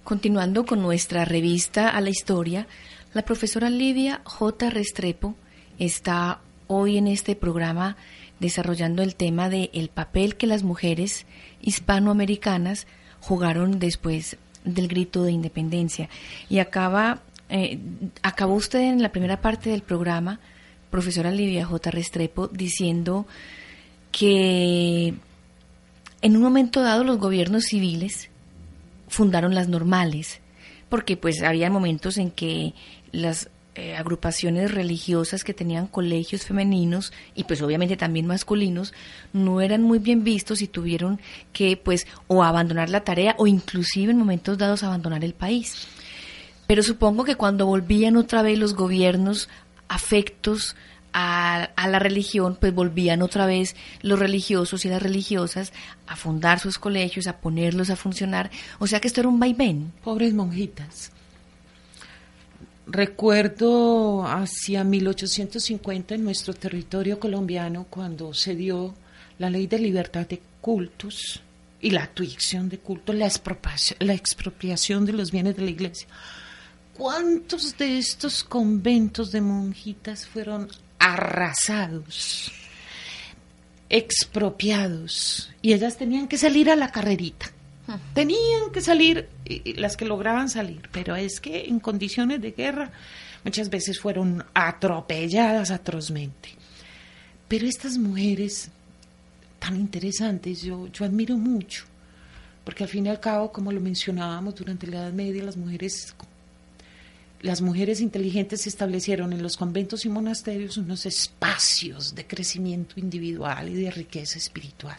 [0.04, 2.66] Continuando con nuestra revista a la historia,
[3.14, 4.68] la profesora Livia J.
[4.68, 5.36] Restrepo
[5.78, 7.96] está hoy en este programa
[8.40, 11.24] desarrollando el tema de el papel que las mujeres
[11.60, 12.88] hispanoamericanas
[13.20, 16.08] jugaron después del grito de independencia.
[16.50, 17.78] Y acaba, eh,
[18.22, 20.40] acabó usted en la primera parte del programa,
[20.90, 21.92] profesora Livia J.
[21.92, 23.24] Restrepo, diciendo
[24.10, 25.14] que
[26.22, 28.31] en un momento dado los gobiernos civiles
[29.12, 30.40] fundaron las normales,
[30.88, 32.74] porque pues había momentos en que
[33.12, 38.92] las eh, agrupaciones religiosas que tenían colegios femeninos y pues obviamente también masculinos
[39.32, 41.20] no eran muy bien vistos y tuvieron
[41.54, 45.88] que pues o abandonar la tarea o inclusive en momentos dados abandonar el país.
[46.66, 49.48] Pero supongo que cuando volvían otra vez los gobiernos
[49.88, 50.76] afectos
[51.12, 55.72] a, la religión, pues volvían otra vez los religiosos y las religiosas
[56.06, 58.50] a fundar sus colegios, a ponerlos a funcionar.
[58.78, 59.92] O sea que esto era un vaivén.
[60.02, 61.12] Pobres monjitas.
[62.86, 68.94] Recuerdo hacia 1850 en nuestro territorio colombiano cuando se dio
[69.38, 71.40] la ley de libertad de cultos
[71.80, 76.08] y la tuyección de cultos, la expropiación, la expropiación de los bienes de la iglesia.
[76.96, 80.68] ¿Cuántos de estos conventos de monjitas fueron
[81.02, 82.52] arrasados,
[83.88, 85.52] expropiados?
[85.60, 87.50] Y ellas tenían que salir a la carrerita.
[88.14, 89.28] Tenían que salir,
[89.76, 92.92] las que lograban salir, pero es que en condiciones de guerra
[93.44, 96.50] muchas veces fueron atropelladas atrozmente.
[97.48, 98.70] Pero estas mujeres
[99.58, 101.84] tan interesantes, yo, yo admiro mucho,
[102.64, 106.14] porque al fin y al cabo, como lo mencionábamos durante la Edad Media, las mujeres
[107.42, 113.74] las mujeres inteligentes establecieron en los conventos y monasterios unos espacios de crecimiento individual y
[113.74, 114.96] de riqueza espiritual.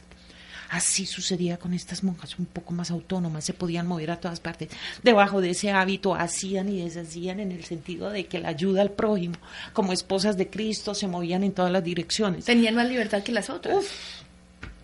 [0.70, 4.70] Así sucedía con estas monjas un poco más autónomas, se podían mover a todas partes.
[5.04, 8.92] Debajo de ese hábito hacían y deshacían en el sentido de que la ayuda al
[8.92, 9.36] prójimo,
[9.72, 12.46] como esposas de Cristo, se movían en todas las direcciones.
[12.46, 13.78] Tenían más libertad que las otras.
[13.78, 13.92] Uf,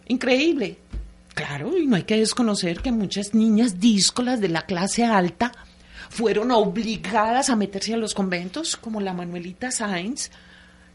[0.08, 0.78] increíble.
[1.34, 5.52] Claro, y no hay que desconocer que muchas niñas díscolas de la clase alta
[6.10, 10.32] fueron obligadas a meterse a los conventos, como la Manuelita Sainz,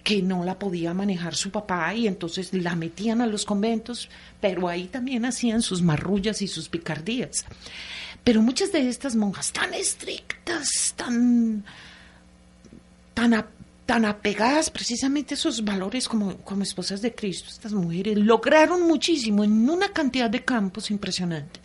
[0.02, 4.68] que no la podía manejar su papá y entonces la metían a los conventos, pero
[4.68, 7.46] ahí también hacían sus marrullas y sus picardías.
[8.22, 11.64] Pero muchas de estas monjas tan estrictas, tan,
[13.14, 13.46] tan,
[13.86, 19.42] tan apegadas precisamente a esos valores como, como esposas de Cristo, estas mujeres lograron muchísimo
[19.42, 21.62] en una cantidad de campos impresionantes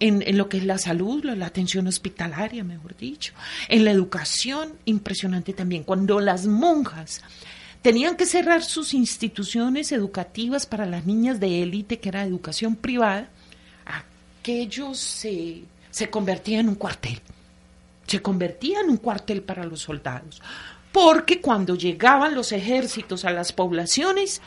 [0.00, 3.32] en, lo que es la salud, la, atención hospitalaria, mejor dicho,
[3.68, 5.84] en la educación, impresionante también.
[5.84, 7.22] Cuando las monjas
[7.82, 13.28] tenían que cerrar sus instituciones educativas para las niñas de élite, que era educación privada,
[14.40, 17.20] aquello se, se convertía en un cuartel.
[18.06, 20.42] Se convertía en un cuartel para los soldados.
[20.92, 24.40] Porque cuando llegaban los ejércitos a las poblaciones,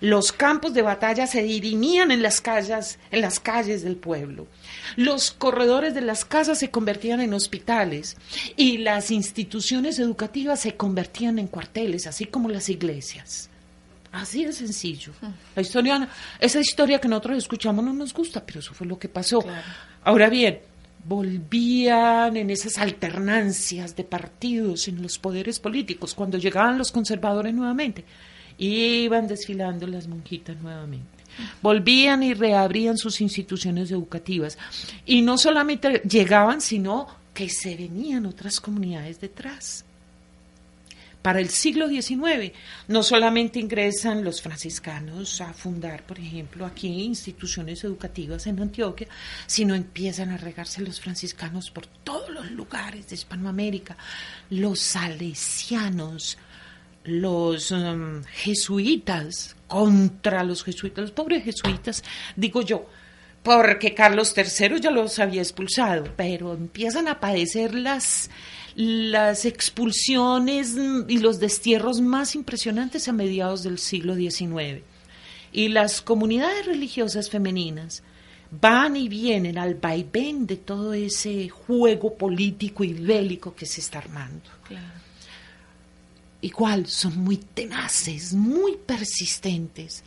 [0.00, 4.46] los campos de batalla se dirimían en las calles, en las calles del pueblo.
[4.96, 8.16] Los corredores de las casas se convertían en hospitales
[8.56, 13.50] y las instituciones educativas se convertían en cuarteles, así como las iglesias.
[14.12, 15.12] Así de sencillo.
[15.54, 16.08] La historia,
[16.40, 19.44] esa historia que nosotros escuchamos no nos gusta, pero eso fue lo que pasó.
[20.02, 20.58] Ahora bien,
[21.04, 28.04] volvían en esas alternancias de partidos en los poderes políticos cuando llegaban los conservadores nuevamente
[28.66, 31.08] iban desfilando las monjitas nuevamente.
[31.62, 34.58] Volvían y reabrían sus instituciones educativas.
[35.06, 39.84] Y no solamente llegaban, sino que se venían otras comunidades detrás.
[41.22, 42.52] Para el siglo XIX,
[42.88, 49.06] no solamente ingresan los franciscanos a fundar, por ejemplo, aquí instituciones educativas en Antioquia,
[49.46, 53.98] sino empiezan a regarse los franciscanos por todos los lugares de Hispanoamérica,
[54.48, 56.38] los salesianos,
[57.04, 62.02] los um, jesuitas, contra los jesuitas, los pobres jesuitas,
[62.36, 62.86] digo yo,
[63.42, 68.30] porque Carlos III ya los había expulsado, pero empiezan a padecer las,
[68.74, 70.76] las expulsiones
[71.08, 74.82] y los destierros más impresionantes a mediados del siglo XIX.
[75.52, 78.02] Y las comunidades religiosas femeninas
[78.50, 83.98] van y vienen al vaivén de todo ese juego político y bélico que se está
[83.98, 84.50] armando.
[84.66, 85.00] Claro
[86.42, 90.02] igual son muy tenaces, muy persistentes.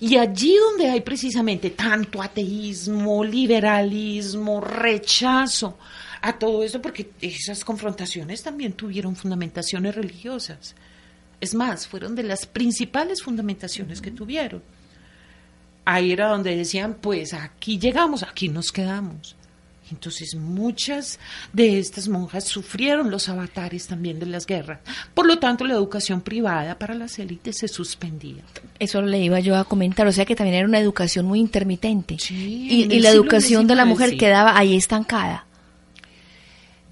[0.00, 5.76] Y allí donde hay precisamente tanto ateísmo, liberalismo, rechazo
[6.20, 10.74] a todo eso, porque esas confrontaciones también tuvieron fundamentaciones religiosas.
[11.40, 14.62] Es más, fueron de las principales fundamentaciones que tuvieron.
[15.84, 19.37] Ahí era donde decían, pues aquí llegamos, aquí nos quedamos.
[19.90, 21.18] Entonces muchas
[21.52, 24.80] de estas monjas sufrieron los avatares también de las guerras.
[25.14, 28.42] Por lo tanto, la educación privada para las élites se suspendía.
[28.78, 32.16] Eso le iba yo a comentar, o sea que también era una educación muy intermitente.
[32.30, 35.46] y, la educación de la mujer quedaba ahí estancada.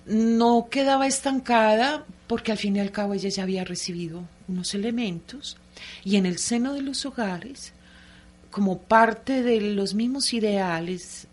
[0.07, 5.57] No quedaba estancada porque al fin y al cabo ella ya había recibido unos elementos
[6.05, 7.73] y en el seno de los hogares,
[8.51, 11.27] como parte de los mismos ideales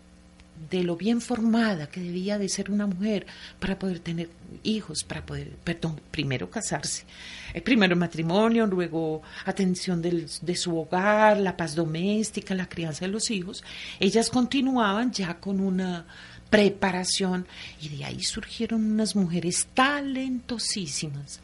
[0.70, 3.26] de lo bien formada que debía de ser una mujer
[3.58, 4.28] para poder tener
[4.62, 7.04] hijos, para poder, perdón, primero casarse,
[7.52, 13.30] el primero matrimonio, luego atención de su hogar, la paz doméstica, la crianza de los
[13.30, 13.62] hijos,
[14.00, 16.06] ellas continuaban ya con una
[16.50, 17.46] preparación
[17.80, 21.40] y de ahí surgieron unas mujeres talentosísimas.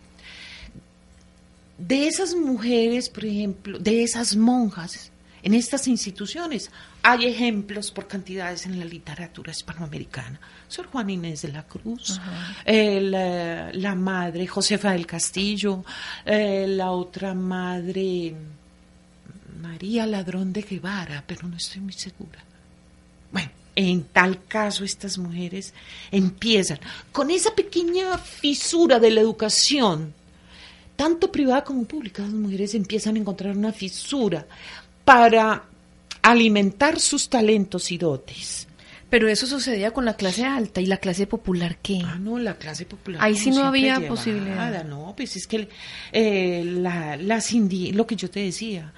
[1.78, 5.10] De esas mujeres, por ejemplo, de esas monjas,
[5.42, 6.70] en estas instituciones
[7.02, 10.40] hay ejemplos por cantidades en la literatura hispanoamericana.
[10.68, 12.20] Sor Juan Inés de la Cruz,
[12.64, 13.00] eh,
[13.72, 15.84] la, madre Josefa del Castillo,
[16.24, 18.34] eh, la otra madre,
[19.60, 22.38] María Ladrón de Guevara, pero no estoy muy segura.
[23.32, 25.72] Bueno, en tal caso estas mujeres
[26.10, 26.78] empiezan
[27.12, 30.12] con esa pequeña fisura de la educación,
[30.96, 34.46] tanto privada como pública, las mujeres empiezan a encontrar una fisura
[35.04, 35.64] para
[36.22, 38.66] alimentar sus talentos y dotes.
[39.08, 42.00] Pero eso sucedía con la clase alta y la clase popular, ¿qué?
[42.04, 43.20] Ah, no, la clase popular.
[43.24, 44.84] Ahí sí no había posibilidad.
[44.84, 45.68] No, pues es que
[46.12, 48.92] eh, la, las indi- lo que yo te decía,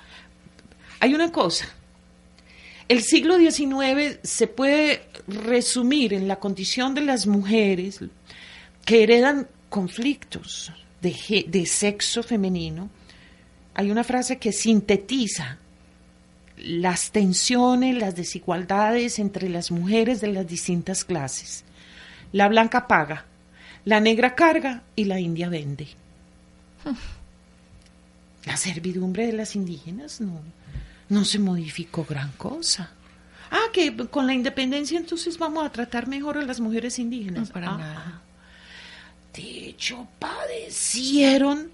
[1.00, 1.66] hay una cosa.
[2.88, 8.00] El siglo XIX se puede resumir en la condición de las mujeres
[8.84, 12.90] que heredan conflictos de, de sexo femenino.
[13.72, 15.56] Hay una frase que sintetiza
[16.64, 21.64] las tensiones, las desigualdades entre las mujeres de las distintas clases.
[22.32, 23.26] La blanca paga,
[23.84, 25.88] la negra carga y la india vende.
[28.44, 30.40] La servidumbre de las indígenas no,
[31.08, 32.90] no se modificó gran cosa.
[33.52, 37.48] Ah, que con la independencia entonces vamos a tratar mejor a las mujeres indígenas.
[37.48, 38.22] No, para Ah, nada.
[39.32, 41.70] De hecho, padecieron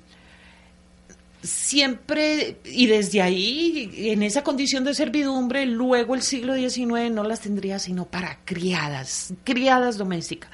[1.43, 7.41] siempre, y desde ahí, en esa condición de servidumbre, luego el siglo XIX no las
[7.41, 10.51] tendría sino para criadas, criadas domésticas.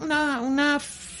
[0.00, 0.78] Una, una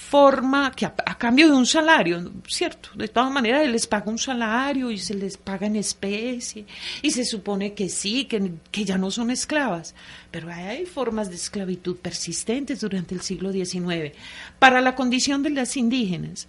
[0.08, 2.90] forma que a, cambio de un salario, ¿cierto?
[2.94, 6.64] De todas maneras, les paga un salario y se les paga en especie,
[7.02, 9.94] y se supone que sí, que, que ya no son esclavas,
[10.30, 14.14] pero hay formas de esclavitud persistentes durante el siglo XIX.
[14.58, 16.48] Para la condición de las indígenas,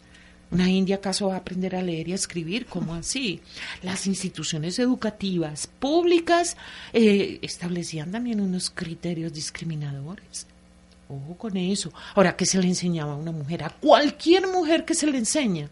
[0.51, 2.65] ¿Una india acaso va a aprender a leer y a escribir?
[2.65, 3.39] ¿Cómo así?
[3.83, 6.57] Las instituciones educativas públicas
[6.91, 10.47] eh, establecían también unos criterios discriminadores.
[11.07, 11.93] Ojo con eso.
[12.15, 13.63] Ahora, ¿qué se le enseñaba a una mujer?
[13.63, 15.69] A cualquier mujer que se le enseña.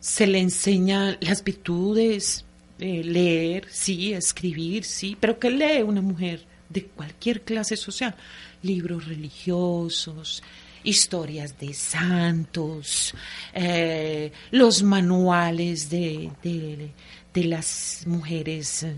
[0.00, 2.44] Se le enseña las virtudes,
[2.78, 5.16] eh, leer, sí, escribir, sí.
[5.18, 8.14] Pero ¿qué lee una mujer de cualquier clase social?
[8.62, 10.42] Libros religiosos,
[10.86, 13.12] historias de santos,
[13.52, 16.90] eh, los manuales de, de,
[17.34, 18.94] de las mujeres eh,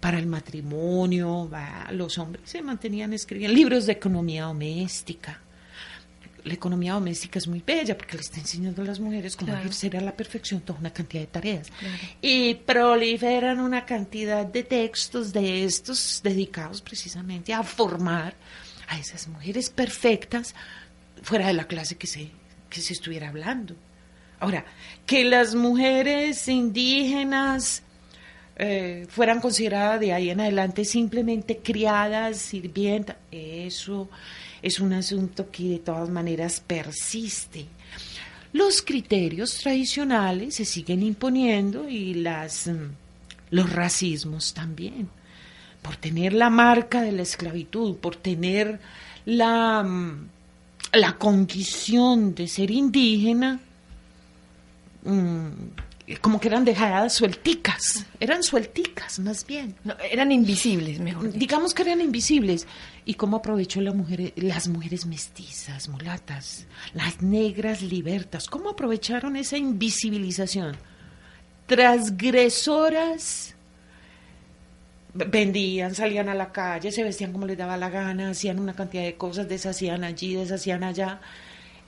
[0.00, 5.40] para el matrimonio, va, los hombres se mantenían escribiendo libros de economía doméstica.
[6.44, 9.62] La economía doméstica es muy bella porque le está enseñando a las mujeres cómo Claro.
[9.62, 11.72] ejercer a la perfección toda una cantidad de tareas.
[11.76, 11.94] Claro.
[12.22, 18.34] Y proliferan una cantidad de textos de estos dedicados precisamente a formar
[18.88, 20.54] a esas mujeres perfectas
[21.22, 22.30] fuera de la clase que se,
[22.68, 23.74] que se estuviera hablando.
[24.38, 24.64] Ahora,
[25.06, 27.82] que las mujeres indígenas
[28.56, 34.08] eh, fueran consideradas de ahí en adelante simplemente criadas, sirvientas, eso
[34.62, 37.66] es un asunto que de todas maneras persiste.
[38.52, 42.90] Los criterios tradicionales se siguen imponiendo y las, mm,
[43.50, 45.08] los racismos también.
[45.82, 48.80] Por tener la marca de la esclavitud, por tener
[49.26, 50.28] la, mm,
[50.92, 53.60] la condición de ser indígena,
[55.04, 55.48] mm,
[56.20, 59.74] como que eran dejadas suelticas, eran suelticas más bien.
[59.82, 61.38] No, eran invisibles, mejor dicho.
[61.38, 62.66] Digamos que eran invisibles.
[63.04, 68.46] ¿Y cómo aprovechó la mujer, las mujeres mestizas, mulatas, las negras libertas?
[68.46, 70.76] ¿Cómo aprovecharon esa invisibilización?
[71.66, 73.55] Transgresoras
[75.16, 79.02] vendían, salían a la calle, se vestían como les daba la gana, hacían una cantidad
[79.02, 81.20] de cosas, deshacían allí, deshacían allá.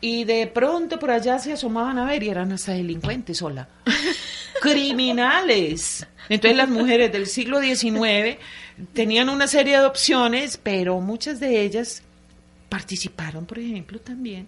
[0.01, 3.69] Y de pronto por allá se asomaban a ver y eran hasta delincuentes, hola.
[4.63, 6.07] Criminales.
[6.29, 8.39] Entonces las mujeres del siglo XIX
[8.93, 12.03] tenían una serie de opciones, pero muchas de ellas
[12.69, 14.47] participaron, por ejemplo, también.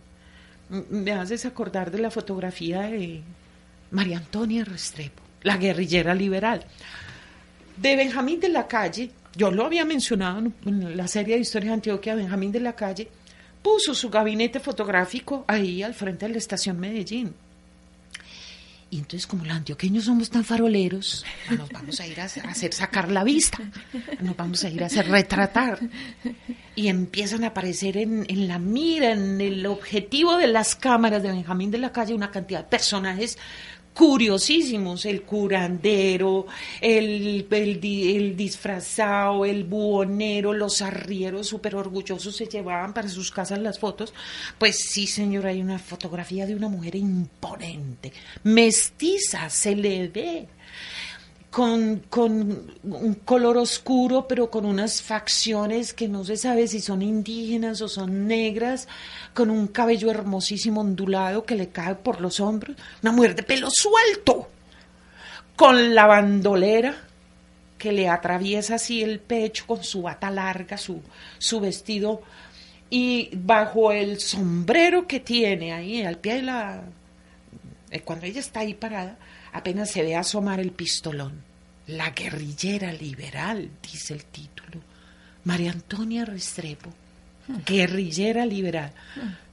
[0.68, 3.22] Me haces acordar de la fotografía de
[3.91, 6.64] María Antonia Restrepo, la guerrillera liberal.
[7.81, 11.74] De Benjamín de la Calle, yo lo había mencionado en la serie de historias de
[11.74, 13.09] Antioquia, Benjamín de la Calle
[13.62, 17.35] puso su gabinete fotográfico ahí al frente de la estación Medellín.
[18.93, 21.24] Y entonces, como los antioqueños somos tan faroleros,
[21.57, 23.59] nos vamos a ir a hacer sacar la vista,
[24.20, 25.78] nos vamos a ir a hacer retratar.
[26.74, 31.31] Y empiezan a aparecer en, en la mira, en el objetivo de las cámaras de
[31.31, 33.39] Benjamín de la Calle, una cantidad de personajes
[34.01, 36.47] curiosísimos, el curandero,
[36.81, 43.31] el, el, di- el disfrazado, el buhonero, los arrieros súper orgullosos se llevaban para sus
[43.31, 44.15] casas las fotos.
[44.59, 48.11] Pues sí, señor, hay una fotografía de una mujer imponente,
[48.43, 50.49] mestiza, se le ve
[51.51, 57.03] con, con un color oscuro, pero con unas facciones que no se sabe si son
[57.03, 58.87] indígenas o son negras,
[59.35, 63.69] con un cabello hermosísimo ondulado que le cae por los hombros, una mujer de pelo
[63.71, 64.49] suelto,
[65.57, 66.97] con la bandolera
[67.77, 71.03] que le atraviesa así el pecho con su bata larga, su,
[71.39, 72.23] su vestido,
[72.91, 76.83] y bajo el sombrero que tiene ahí al pie de la...
[78.05, 79.17] Cuando ella está ahí parada,
[79.53, 81.43] apenas se ve asomar el pistolón.
[81.87, 84.81] La guerrillera liberal, dice el título.
[85.45, 86.91] María Antonia Restrepo,
[87.67, 88.93] guerrillera liberal.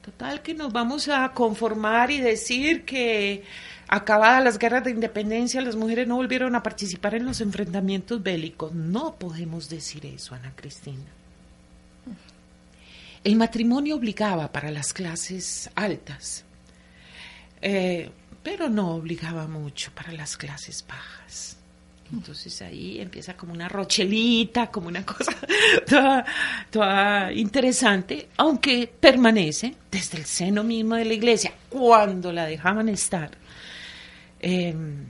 [0.04, 3.44] Total que nos vamos a conformar y decir que
[3.88, 8.74] acabadas las guerras de independencia las mujeres no volvieron a participar en los enfrentamientos bélicos.
[8.74, 11.04] No podemos decir eso, Ana Cristina.
[13.24, 16.46] El matrimonio obligaba para las clases altas,
[17.62, 18.10] eh,
[18.48, 21.58] pero no obligaba mucho para las clases bajas.
[22.14, 25.36] Entonces ahí empieza como una rochelita, como una cosa
[26.72, 33.32] toda, interesante, aunque permanece desde el seno mismo de la iglesia, cuando la dejaban estar,
[34.40, 35.08] em,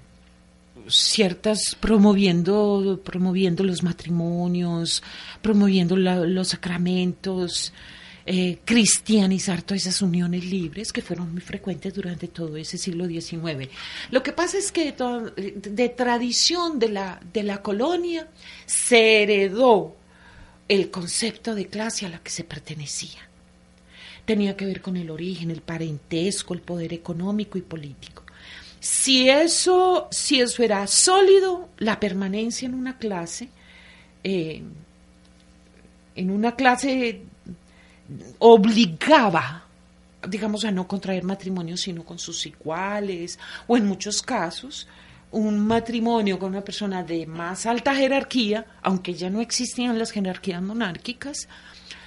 [0.87, 5.03] ciertas promoviendo, promoviendo los matrimonios,
[5.43, 7.71] promoviendo los sacramentos,
[8.29, 13.69] eh, cristianizar todas esas uniones libres que fueron muy frecuentes durante todo ese siglo XIX.
[14.11, 18.27] Lo que pasa es que de, tradición de la, de la colonia
[18.65, 19.95] se heredó
[20.67, 23.21] el concepto de clase a la que se pertenecía.
[24.25, 28.23] Tenía que ver con el origen, el parentesco, el poder económico y político.
[28.81, 33.47] Si eso, si eso era sólido, la permanencia en una clase,
[34.25, 34.63] eh,
[36.13, 37.21] en una clase
[38.39, 39.63] obligaba,
[40.27, 44.87] digamos, a no contraer matrimonio sino con sus iguales, o en muchos casos,
[45.31, 50.61] un matrimonio con una persona de más alta jerarquía, aunque ya no existían las jerarquías
[50.61, 51.47] monárquicas,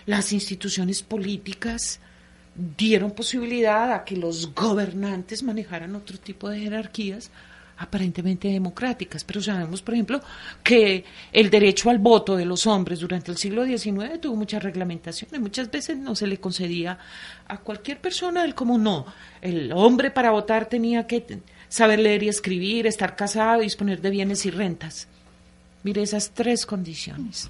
[0.06, 2.00] las instituciones políticas
[2.54, 7.30] dieron posibilidad a que los gobernantes manejaran otro tipo de jerarquías
[7.80, 10.20] aparentemente democráticas, pero sabemos, por ejemplo,
[10.62, 11.02] que
[11.32, 15.70] el derecho al voto de los hombres durante el siglo XIX tuvo muchas reglamentaciones, muchas
[15.70, 16.98] veces no se le concedía
[17.48, 19.06] a cualquier persona del común, no,
[19.40, 24.44] el hombre para votar tenía que saber leer y escribir, estar casado, disponer de bienes
[24.44, 25.08] y rentas.
[25.82, 27.48] Mire esas tres condiciones.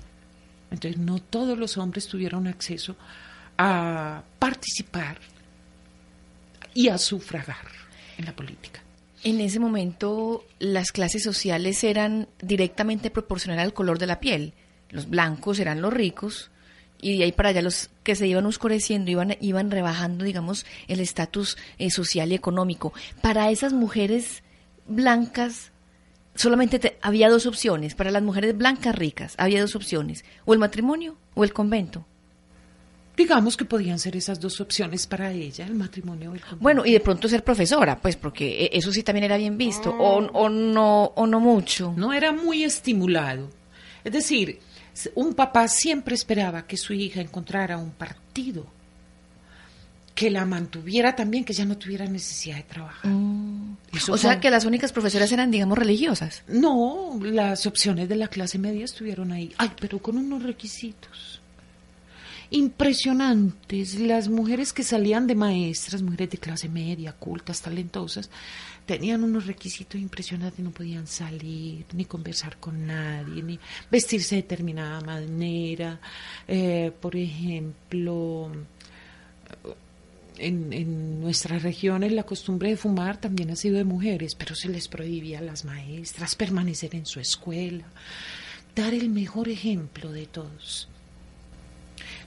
[0.71, 2.95] Entonces, no todos los hombres tuvieron acceso
[3.59, 5.19] a participar
[6.73, 7.67] y a sufragar
[8.17, 8.81] en la política.
[9.23, 14.55] En ese momento las clases sociales eran directamente proporcionales al color de la piel.
[14.89, 16.51] Los blancos eran los ricos
[17.03, 21.01] y de ahí para allá los que se iban oscureciendo iban, iban rebajando, digamos, el
[21.01, 22.95] estatus eh, social y económico.
[23.21, 24.43] Para esas mujeres
[24.87, 25.71] blancas
[26.35, 27.95] solamente había dos opciones.
[27.95, 32.07] Para las mujeres blancas ricas había dos opciones, o el matrimonio o el convento.
[33.21, 37.01] Digamos que podían ser esas dos opciones para ella, el matrimonio el Bueno, y de
[37.01, 41.13] pronto ser profesora, pues porque e, eso sí también era bien visto, o, o, no,
[41.15, 41.93] o no mucho.
[41.99, 43.51] No era muy estimulado.
[44.03, 44.61] Es decir,
[45.17, 48.65] un papá siempre esperaba que su hija encontrara un partido
[50.15, 53.11] que la mantuviera también, que ya no tuviera necesidad de trabajar.
[53.11, 53.77] Mm.
[54.09, 56.43] O sea que las únicas profesoras eran, digamos, religiosas.
[56.49, 59.53] No, las opciones de la clase media estuvieron ahí.
[59.59, 61.30] Ay, pero con unos requisitos
[62.51, 63.99] impresionantes.
[63.99, 68.29] Las mujeres que salían de maestras, mujeres de clase media, cultas, talentosas,
[68.87, 73.59] tenían unos requisitos impresionantes, no podían salir, ni conversar con nadie, ni
[73.91, 76.01] vestirse de determinada manera.
[76.49, 78.51] Eh, por ejemplo,
[80.39, 84.69] en, en, nuestras regiones la costumbre de fumar también ha sido de mujeres, pero se
[84.69, 87.85] les prohibía a las maestras permanecer en su escuela,
[88.75, 90.90] dar el mejor ejemplo de todos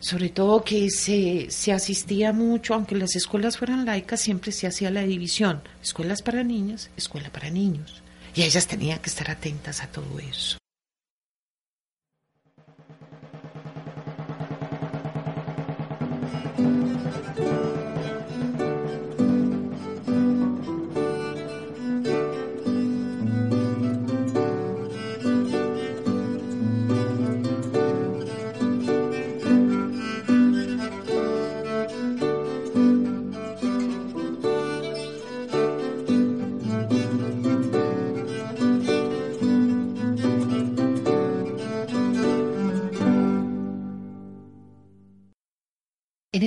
[0.04, 4.92] sobre todo que se, se asistía mucho, aunque las escuelas fueran laicas, siempre se hacía
[4.92, 8.04] la división, escuelas para niñas, escuela para niños.
[8.36, 10.58] Y ellas tenían que estar atentas a todo eso.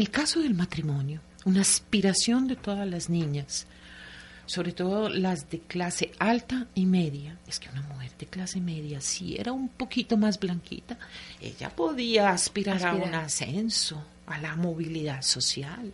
[0.06, 3.66] El caso del matrimonio, una aspiración de todas las niñas,
[4.46, 9.00] sobre todo las de clase alta y media, es que una mujer de clase media,
[9.00, 10.96] si era un poquito más blanquita,
[11.40, 15.92] ella podía aspirar, a un ascenso, a la movilidad social.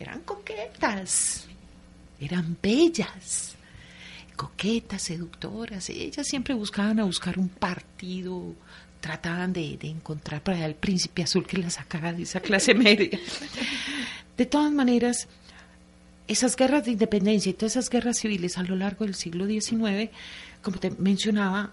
[0.00, 1.44] Eran coquetas,
[2.18, 3.54] eran bellas.
[4.34, 5.88] coquetas, seductoras.
[5.88, 8.56] Ellas siempre buscaban a buscar un partido,
[9.06, 13.20] trataban de, encontrar para el príncipe azul que la sacara de esa clase media.
[14.36, 15.28] De todas maneras,
[16.26, 20.10] esas guerras de independencia y todas esas guerras civiles a lo largo del siglo XIX,
[20.60, 21.70] como te mencionaba,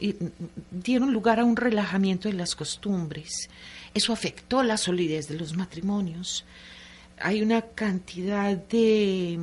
[0.70, 3.50] dieron lugar a un relajamiento de las costumbres.
[3.96, 6.46] Eso afectó la solidez de los matrimonios.
[7.20, 9.40] Hay una cantidad de,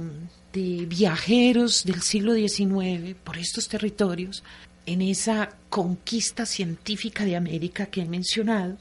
[0.52, 4.44] de viajeros del siglo XIX por estos territorios
[4.92, 8.76] en esa conquista científica de América que he mencionado,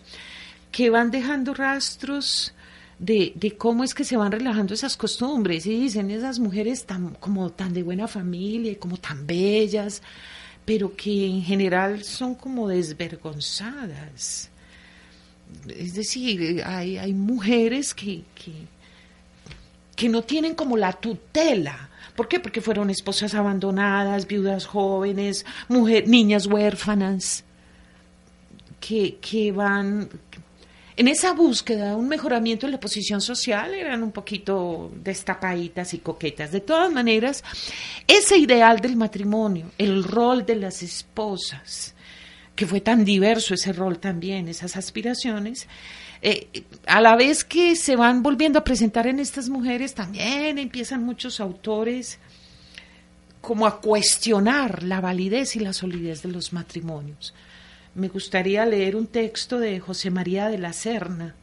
[0.72, 2.54] que van dejando rastros
[2.98, 7.52] de, cómo es que se van relajando esas costumbres y dicen esas mujeres tan como
[7.52, 10.02] tan de buena familia y como tan bellas,
[10.66, 14.50] pero que en general son como desvergonzadas.
[15.68, 18.52] Es decir, hay, hay mujeres que, que,
[20.00, 21.90] que no tienen como la tutela.
[22.16, 22.40] ¿Por qué?
[22.40, 27.44] Porque fueron esposas abandonadas, viudas jóvenes, niñas huérfanas,
[28.80, 30.10] que, que van,
[30.96, 36.54] en esa búsqueda, un mejoramiento en la posición social, eran un poquito destapaditas y coquetas.
[36.54, 37.44] De todas maneras,
[38.08, 41.94] ese ideal del matrimonio, el rol de las esposas,
[42.56, 45.68] que fue tan diverso ese rol también, esas aspiraciones,
[46.22, 46.48] eh,
[46.86, 51.40] a la vez que se van volviendo a presentar en estas mujeres, también empiezan muchos
[51.40, 52.20] autores
[53.42, 57.34] como a cuestionar la validez y la solidez de los matrimonios
[57.96, 61.36] me gustaría leer un texto de José María de la Serna,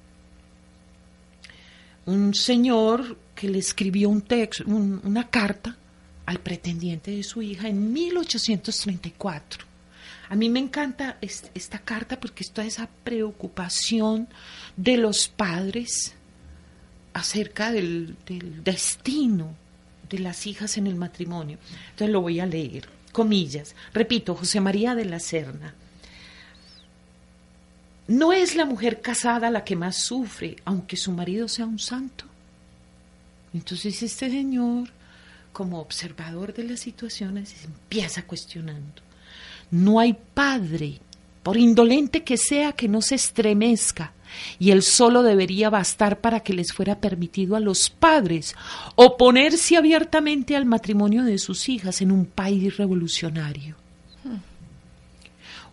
[2.07, 5.77] un señor que le escribió un texto, una carta
[6.25, 9.65] al pretendiente de su hija en 1834.
[10.29, 14.29] A mí me encanta esta carta porque está esa preocupación
[14.77, 16.15] de los padres
[17.13, 19.55] acerca del, del destino
[20.09, 21.59] de las hijas en el matrimonio.
[21.91, 22.89] Entonces lo voy a leer.
[23.13, 23.75] Comillas.
[23.95, 25.75] Repito, José María de la Serna.
[28.09, 32.25] No es la mujer casada la que más sufre, aunque su marido sea un santo.
[33.53, 34.91] Entonces este señor,
[35.53, 39.06] como observador de las situaciones, empieza cuestionando.
[39.71, 41.01] No hay padre,
[41.43, 44.13] por indolente que sea, que no se estremezca,
[44.59, 48.55] y él solo debería bastar para que les fuera permitido a los padres
[48.95, 53.77] oponerse abiertamente al matrimonio de sus hijas en un país revolucionario.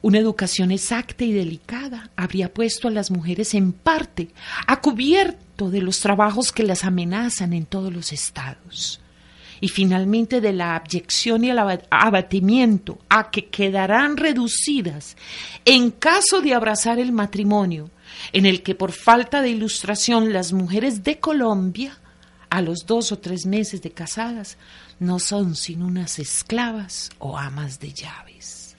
[0.02, 4.30] Una educación exacta y delicada habría puesto a las mujeres en parte
[4.68, 9.00] a cubierto de los trabajos que las amenazan en todos los estados
[9.64, 11.58] y finalmente de la abyección y el
[11.90, 15.16] abatimiento a que quedarán reducidas
[15.64, 17.90] en caso de abrazar el matrimonio,
[18.34, 21.98] en el que por falta de ilustración las mujeres de Colombia,
[22.50, 24.58] a los dos o tres meses de casadas,
[25.00, 28.76] no son sino unas esclavas o amas de llaves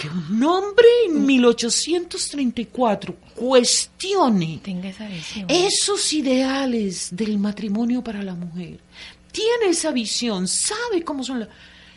[0.00, 4.62] que un hombre en 1834 cuestione
[5.46, 8.80] esos ideales del matrimonio para la mujer.
[9.32, 11.48] Tiene esa visión, sabe cómo son las...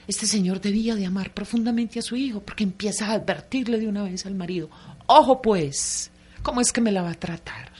[0.08, 4.04] Este señor debía de amar profundamente a su hijo porque empieza a advertirle de una
[4.04, 4.70] vez al marido,
[5.08, 6.12] ojo pues,
[6.42, 7.72] ¿cómo es que me la va a tratar?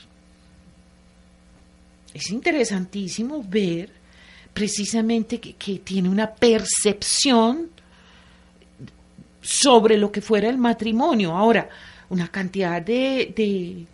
[2.14, 3.90] Es interesantísimo ver
[4.54, 7.70] precisamente que, que tiene una percepción
[9.44, 11.36] sobre lo que fuera el matrimonio.
[11.36, 11.68] Ahora,
[12.08, 13.86] una cantidad de, de,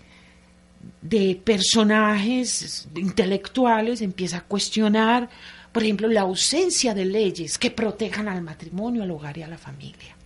[1.44, 5.28] personajes intelectuales empieza a cuestionar,
[5.72, 9.58] por ejemplo, la ausencia de leyes que protejan al matrimonio, al hogar y a la
[9.58, 10.16] familia.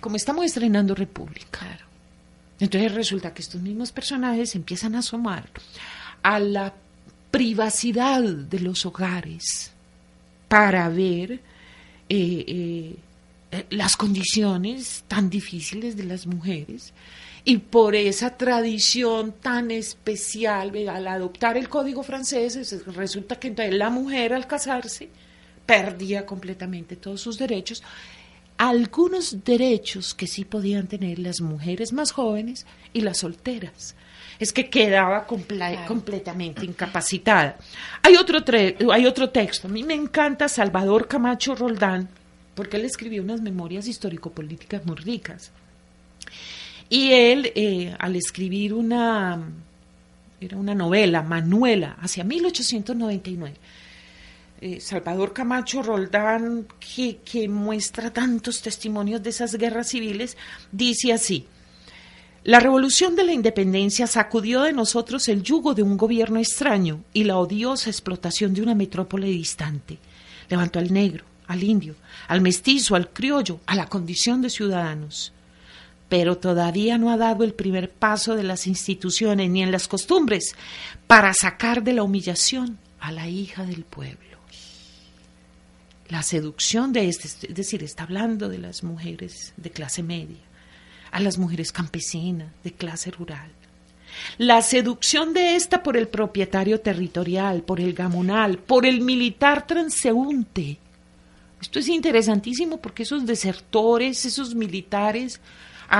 [0.00, 1.78] Como estamos estrenando República.
[2.58, 5.48] Entonces resulta que estos mismos personajes empiezan a asomar
[6.22, 6.74] a la
[7.30, 9.72] privacidad de los hogares
[10.48, 11.40] para ver
[12.08, 12.94] eh,
[13.50, 16.92] eh, las condiciones tan difíciles de las mujeres
[17.44, 23.90] y por esa tradición tan especial, al adoptar el código francés, resulta que entonces la
[23.90, 25.08] mujer al casarse
[25.66, 27.82] perdía completamente todos sus derechos,
[28.58, 33.96] algunos derechos que sí podían tener las mujeres más jóvenes y las solteras.
[34.38, 37.56] Es que quedaba completamente incapacitada.
[38.02, 38.38] Hay otro,
[38.92, 42.08] hay otro texto, a mí me encanta Salvador Camacho Roldán,
[42.54, 45.50] porque él escribió unas memorias histórico-políticas muy ricas.
[46.92, 49.42] Y él, eh, al escribir una,
[50.38, 53.56] era una novela, Manuela, hacia 1899,
[54.60, 60.36] eh, Salvador Camacho Roldán, que, que muestra tantos testimonios de esas guerras civiles,
[60.70, 61.46] dice así,
[62.44, 67.24] la revolución de la independencia sacudió de nosotros el yugo de un gobierno extraño y
[67.24, 69.96] la odiosa explotación de una metrópole distante.
[70.50, 71.94] Levantó al negro, al indio,
[72.28, 75.32] al mestizo, al criollo, a la condición de ciudadanos.
[76.12, 80.54] Pero todavía no ha dado el primer paso de las instituciones ni en las costumbres
[81.06, 84.36] para sacar de la humillación a la hija del pueblo.
[86.10, 90.36] La seducción de este, es decir, está hablando de las mujeres de clase media,
[91.12, 93.50] a las mujeres campesinas, de clase rural.
[94.36, 100.76] La seducción de esta por el propietario territorial, por el gamonal, por el militar transeúnte.
[101.58, 105.40] Esto es interesantísimo porque esos desertores, esos militares,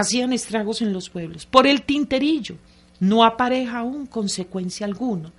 [0.00, 1.46] hacían estragos en los pueblos.
[1.46, 2.56] Por el tinterillo,
[2.98, 5.32] no apareja aún consecuencia alguna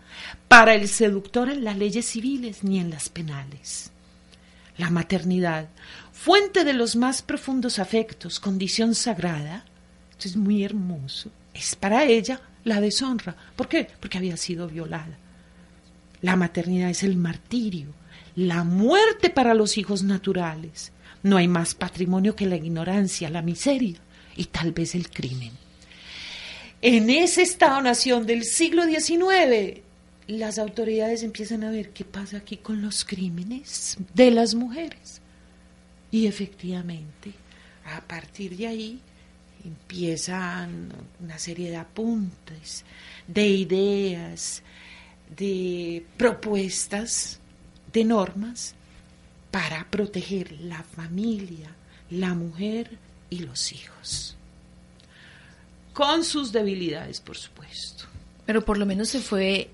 [0.47, 3.93] para el seductor en las leyes civiles ni en las penales
[4.77, 5.69] la maternidad,
[6.11, 9.65] fuente de los más profundos afectos, condición sagrada,
[10.11, 13.35] esto es muy hermoso, es para ella la deshonra.
[13.55, 13.87] ¿Por qué?
[13.99, 15.17] Porque había sido violada.
[16.21, 17.93] La maternidad es el martirio,
[18.35, 20.91] la muerte para los hijos naturales.
[21.21, 23.99] No hay más patrimonio que la ignorancia, la miseria
[24.35, 25.51] y tal vez el crimen.
[26.81, 29.81] En ese Estado-nación del siglo XIX,
[30.27, 35.21] las autoridades empiezan a ver qué pasa aquí con los crímenes de las mujeres.
[36.11, 37.31] Y efectivamente,
[37.85, 38.99] a partir de ahí
[39.63, 42.83] empiezan una serie de apuntes,
[43.27, 44.61] de ideas,
[45.35, 47.39] de propuestas,
[47.91, 48.75] de normas
[49.51, 51.69] para proteger la familia,
[52.09, 52.97] la mujer
[53.33, 54.35] y los hijos.
[55.93, 58.05] Con sus debilidades, por supuesto.
[58.45, 59.69] Pero por lo menos se fue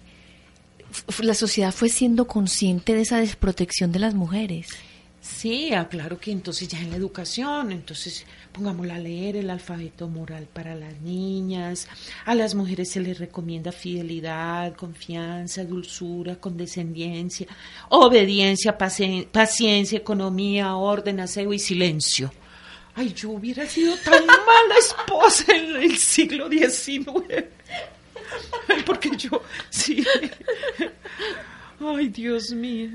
[1.22, 4.70] la sociedad fue siendo consciente de esa desprotección de las mujeres.
[5.22, 10.08] Sí, ah, claro que entonces ya en la educación, entonces pongámosla a leer el alfabeto
[10.08, 11.88] moral para las niñas,
[12.26, 17.48] a las mujeres se les recomienda fidelidad, confianza, dulzura, condescendencia,
[17.90, 22.32] obediencia, paciencia, economía, orden, aseo y silencio.
[23.00, 27.46] Ay, yo hubiera sido tan mala esposa en el siglo XIX.
[28.86, 30.06] Porque yo, sí.
[31.80, 32.90] Ay, Dios mío.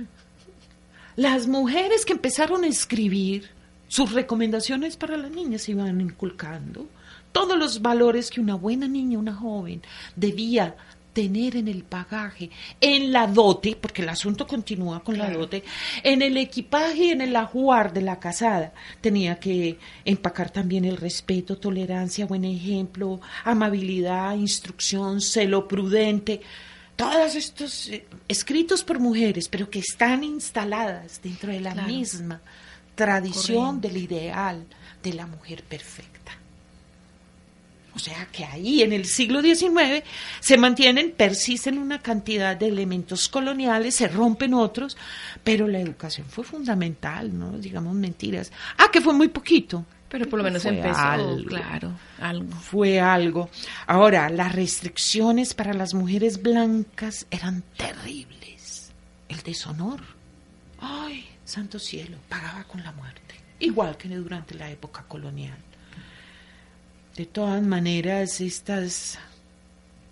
[1.16, 3.48] Las mujeres que empezaron a escribir
[3.88, 6.86] sus recomendaciones para las niñas se iban inculcando
[7.32, 9.80] todos los valores que una buena niña, una joven,
[10.16, 10.76] debía
[11.14, 12.50] tener en el bagaje,
[12.80, 15.62] en la dote, porque el asunto continúa con la dote,
[16.02, 18.74] en el equipaje y en el ajuar de la casada.
[19.00, 26.40] Tenía que empacar también el respeto, tolerancia, buen ejemplo, amabilidad, instrucción, celo prudente.
[26.96, 32.42] Todos estos eh, escritos por mujeres, pero que están instaladas dentro de la misma
[32.94, 34.66] tradición del ideal
[35.02, 36.13] de la mujer perfecta.
[37.94, 40.02] O sea que ahí en el siglo XIX
[40.40, 44.96] se mantienen, persisten una cantidad de elementos coloniales, se rompen otros,
[45.44, 48.50] pero la educación fue fundamental, no digamos mentiras.
[48.78, 49.84] Ah, que fue muy poquito.
[50.08, 52.52] Pero por lo menos empezó, algo, claro, algo.
[52.52, 53.50] Fue algo.
[53.88, 58.92] Ahora, las restricciones para las mujeres blancas eran terribles.
[59.28, 60.00] El deshonor.
[60.80, 63.34] Ay, santo cielo, pagaba con la muerte.
[63.58, 65.58] Igual que durante la época colonial.
[67.16, 69.18] De todas maneras, estas,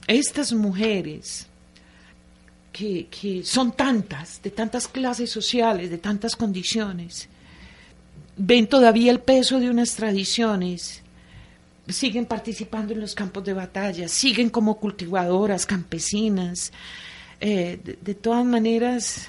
[0.06, 1.46] estas mujeres
[2.72, 7.28] que, que son tantas, de tantas clases sociales, de tantas condiciones,
[8.36, 11.02] ven todavía el peso de unas tradiciones,
[11.88, 16.72] siguen participando en los campos de batalla, siguen como cultivadoras, campesinas.
[17.40, 19.26] Eh, de, de, todas maneras,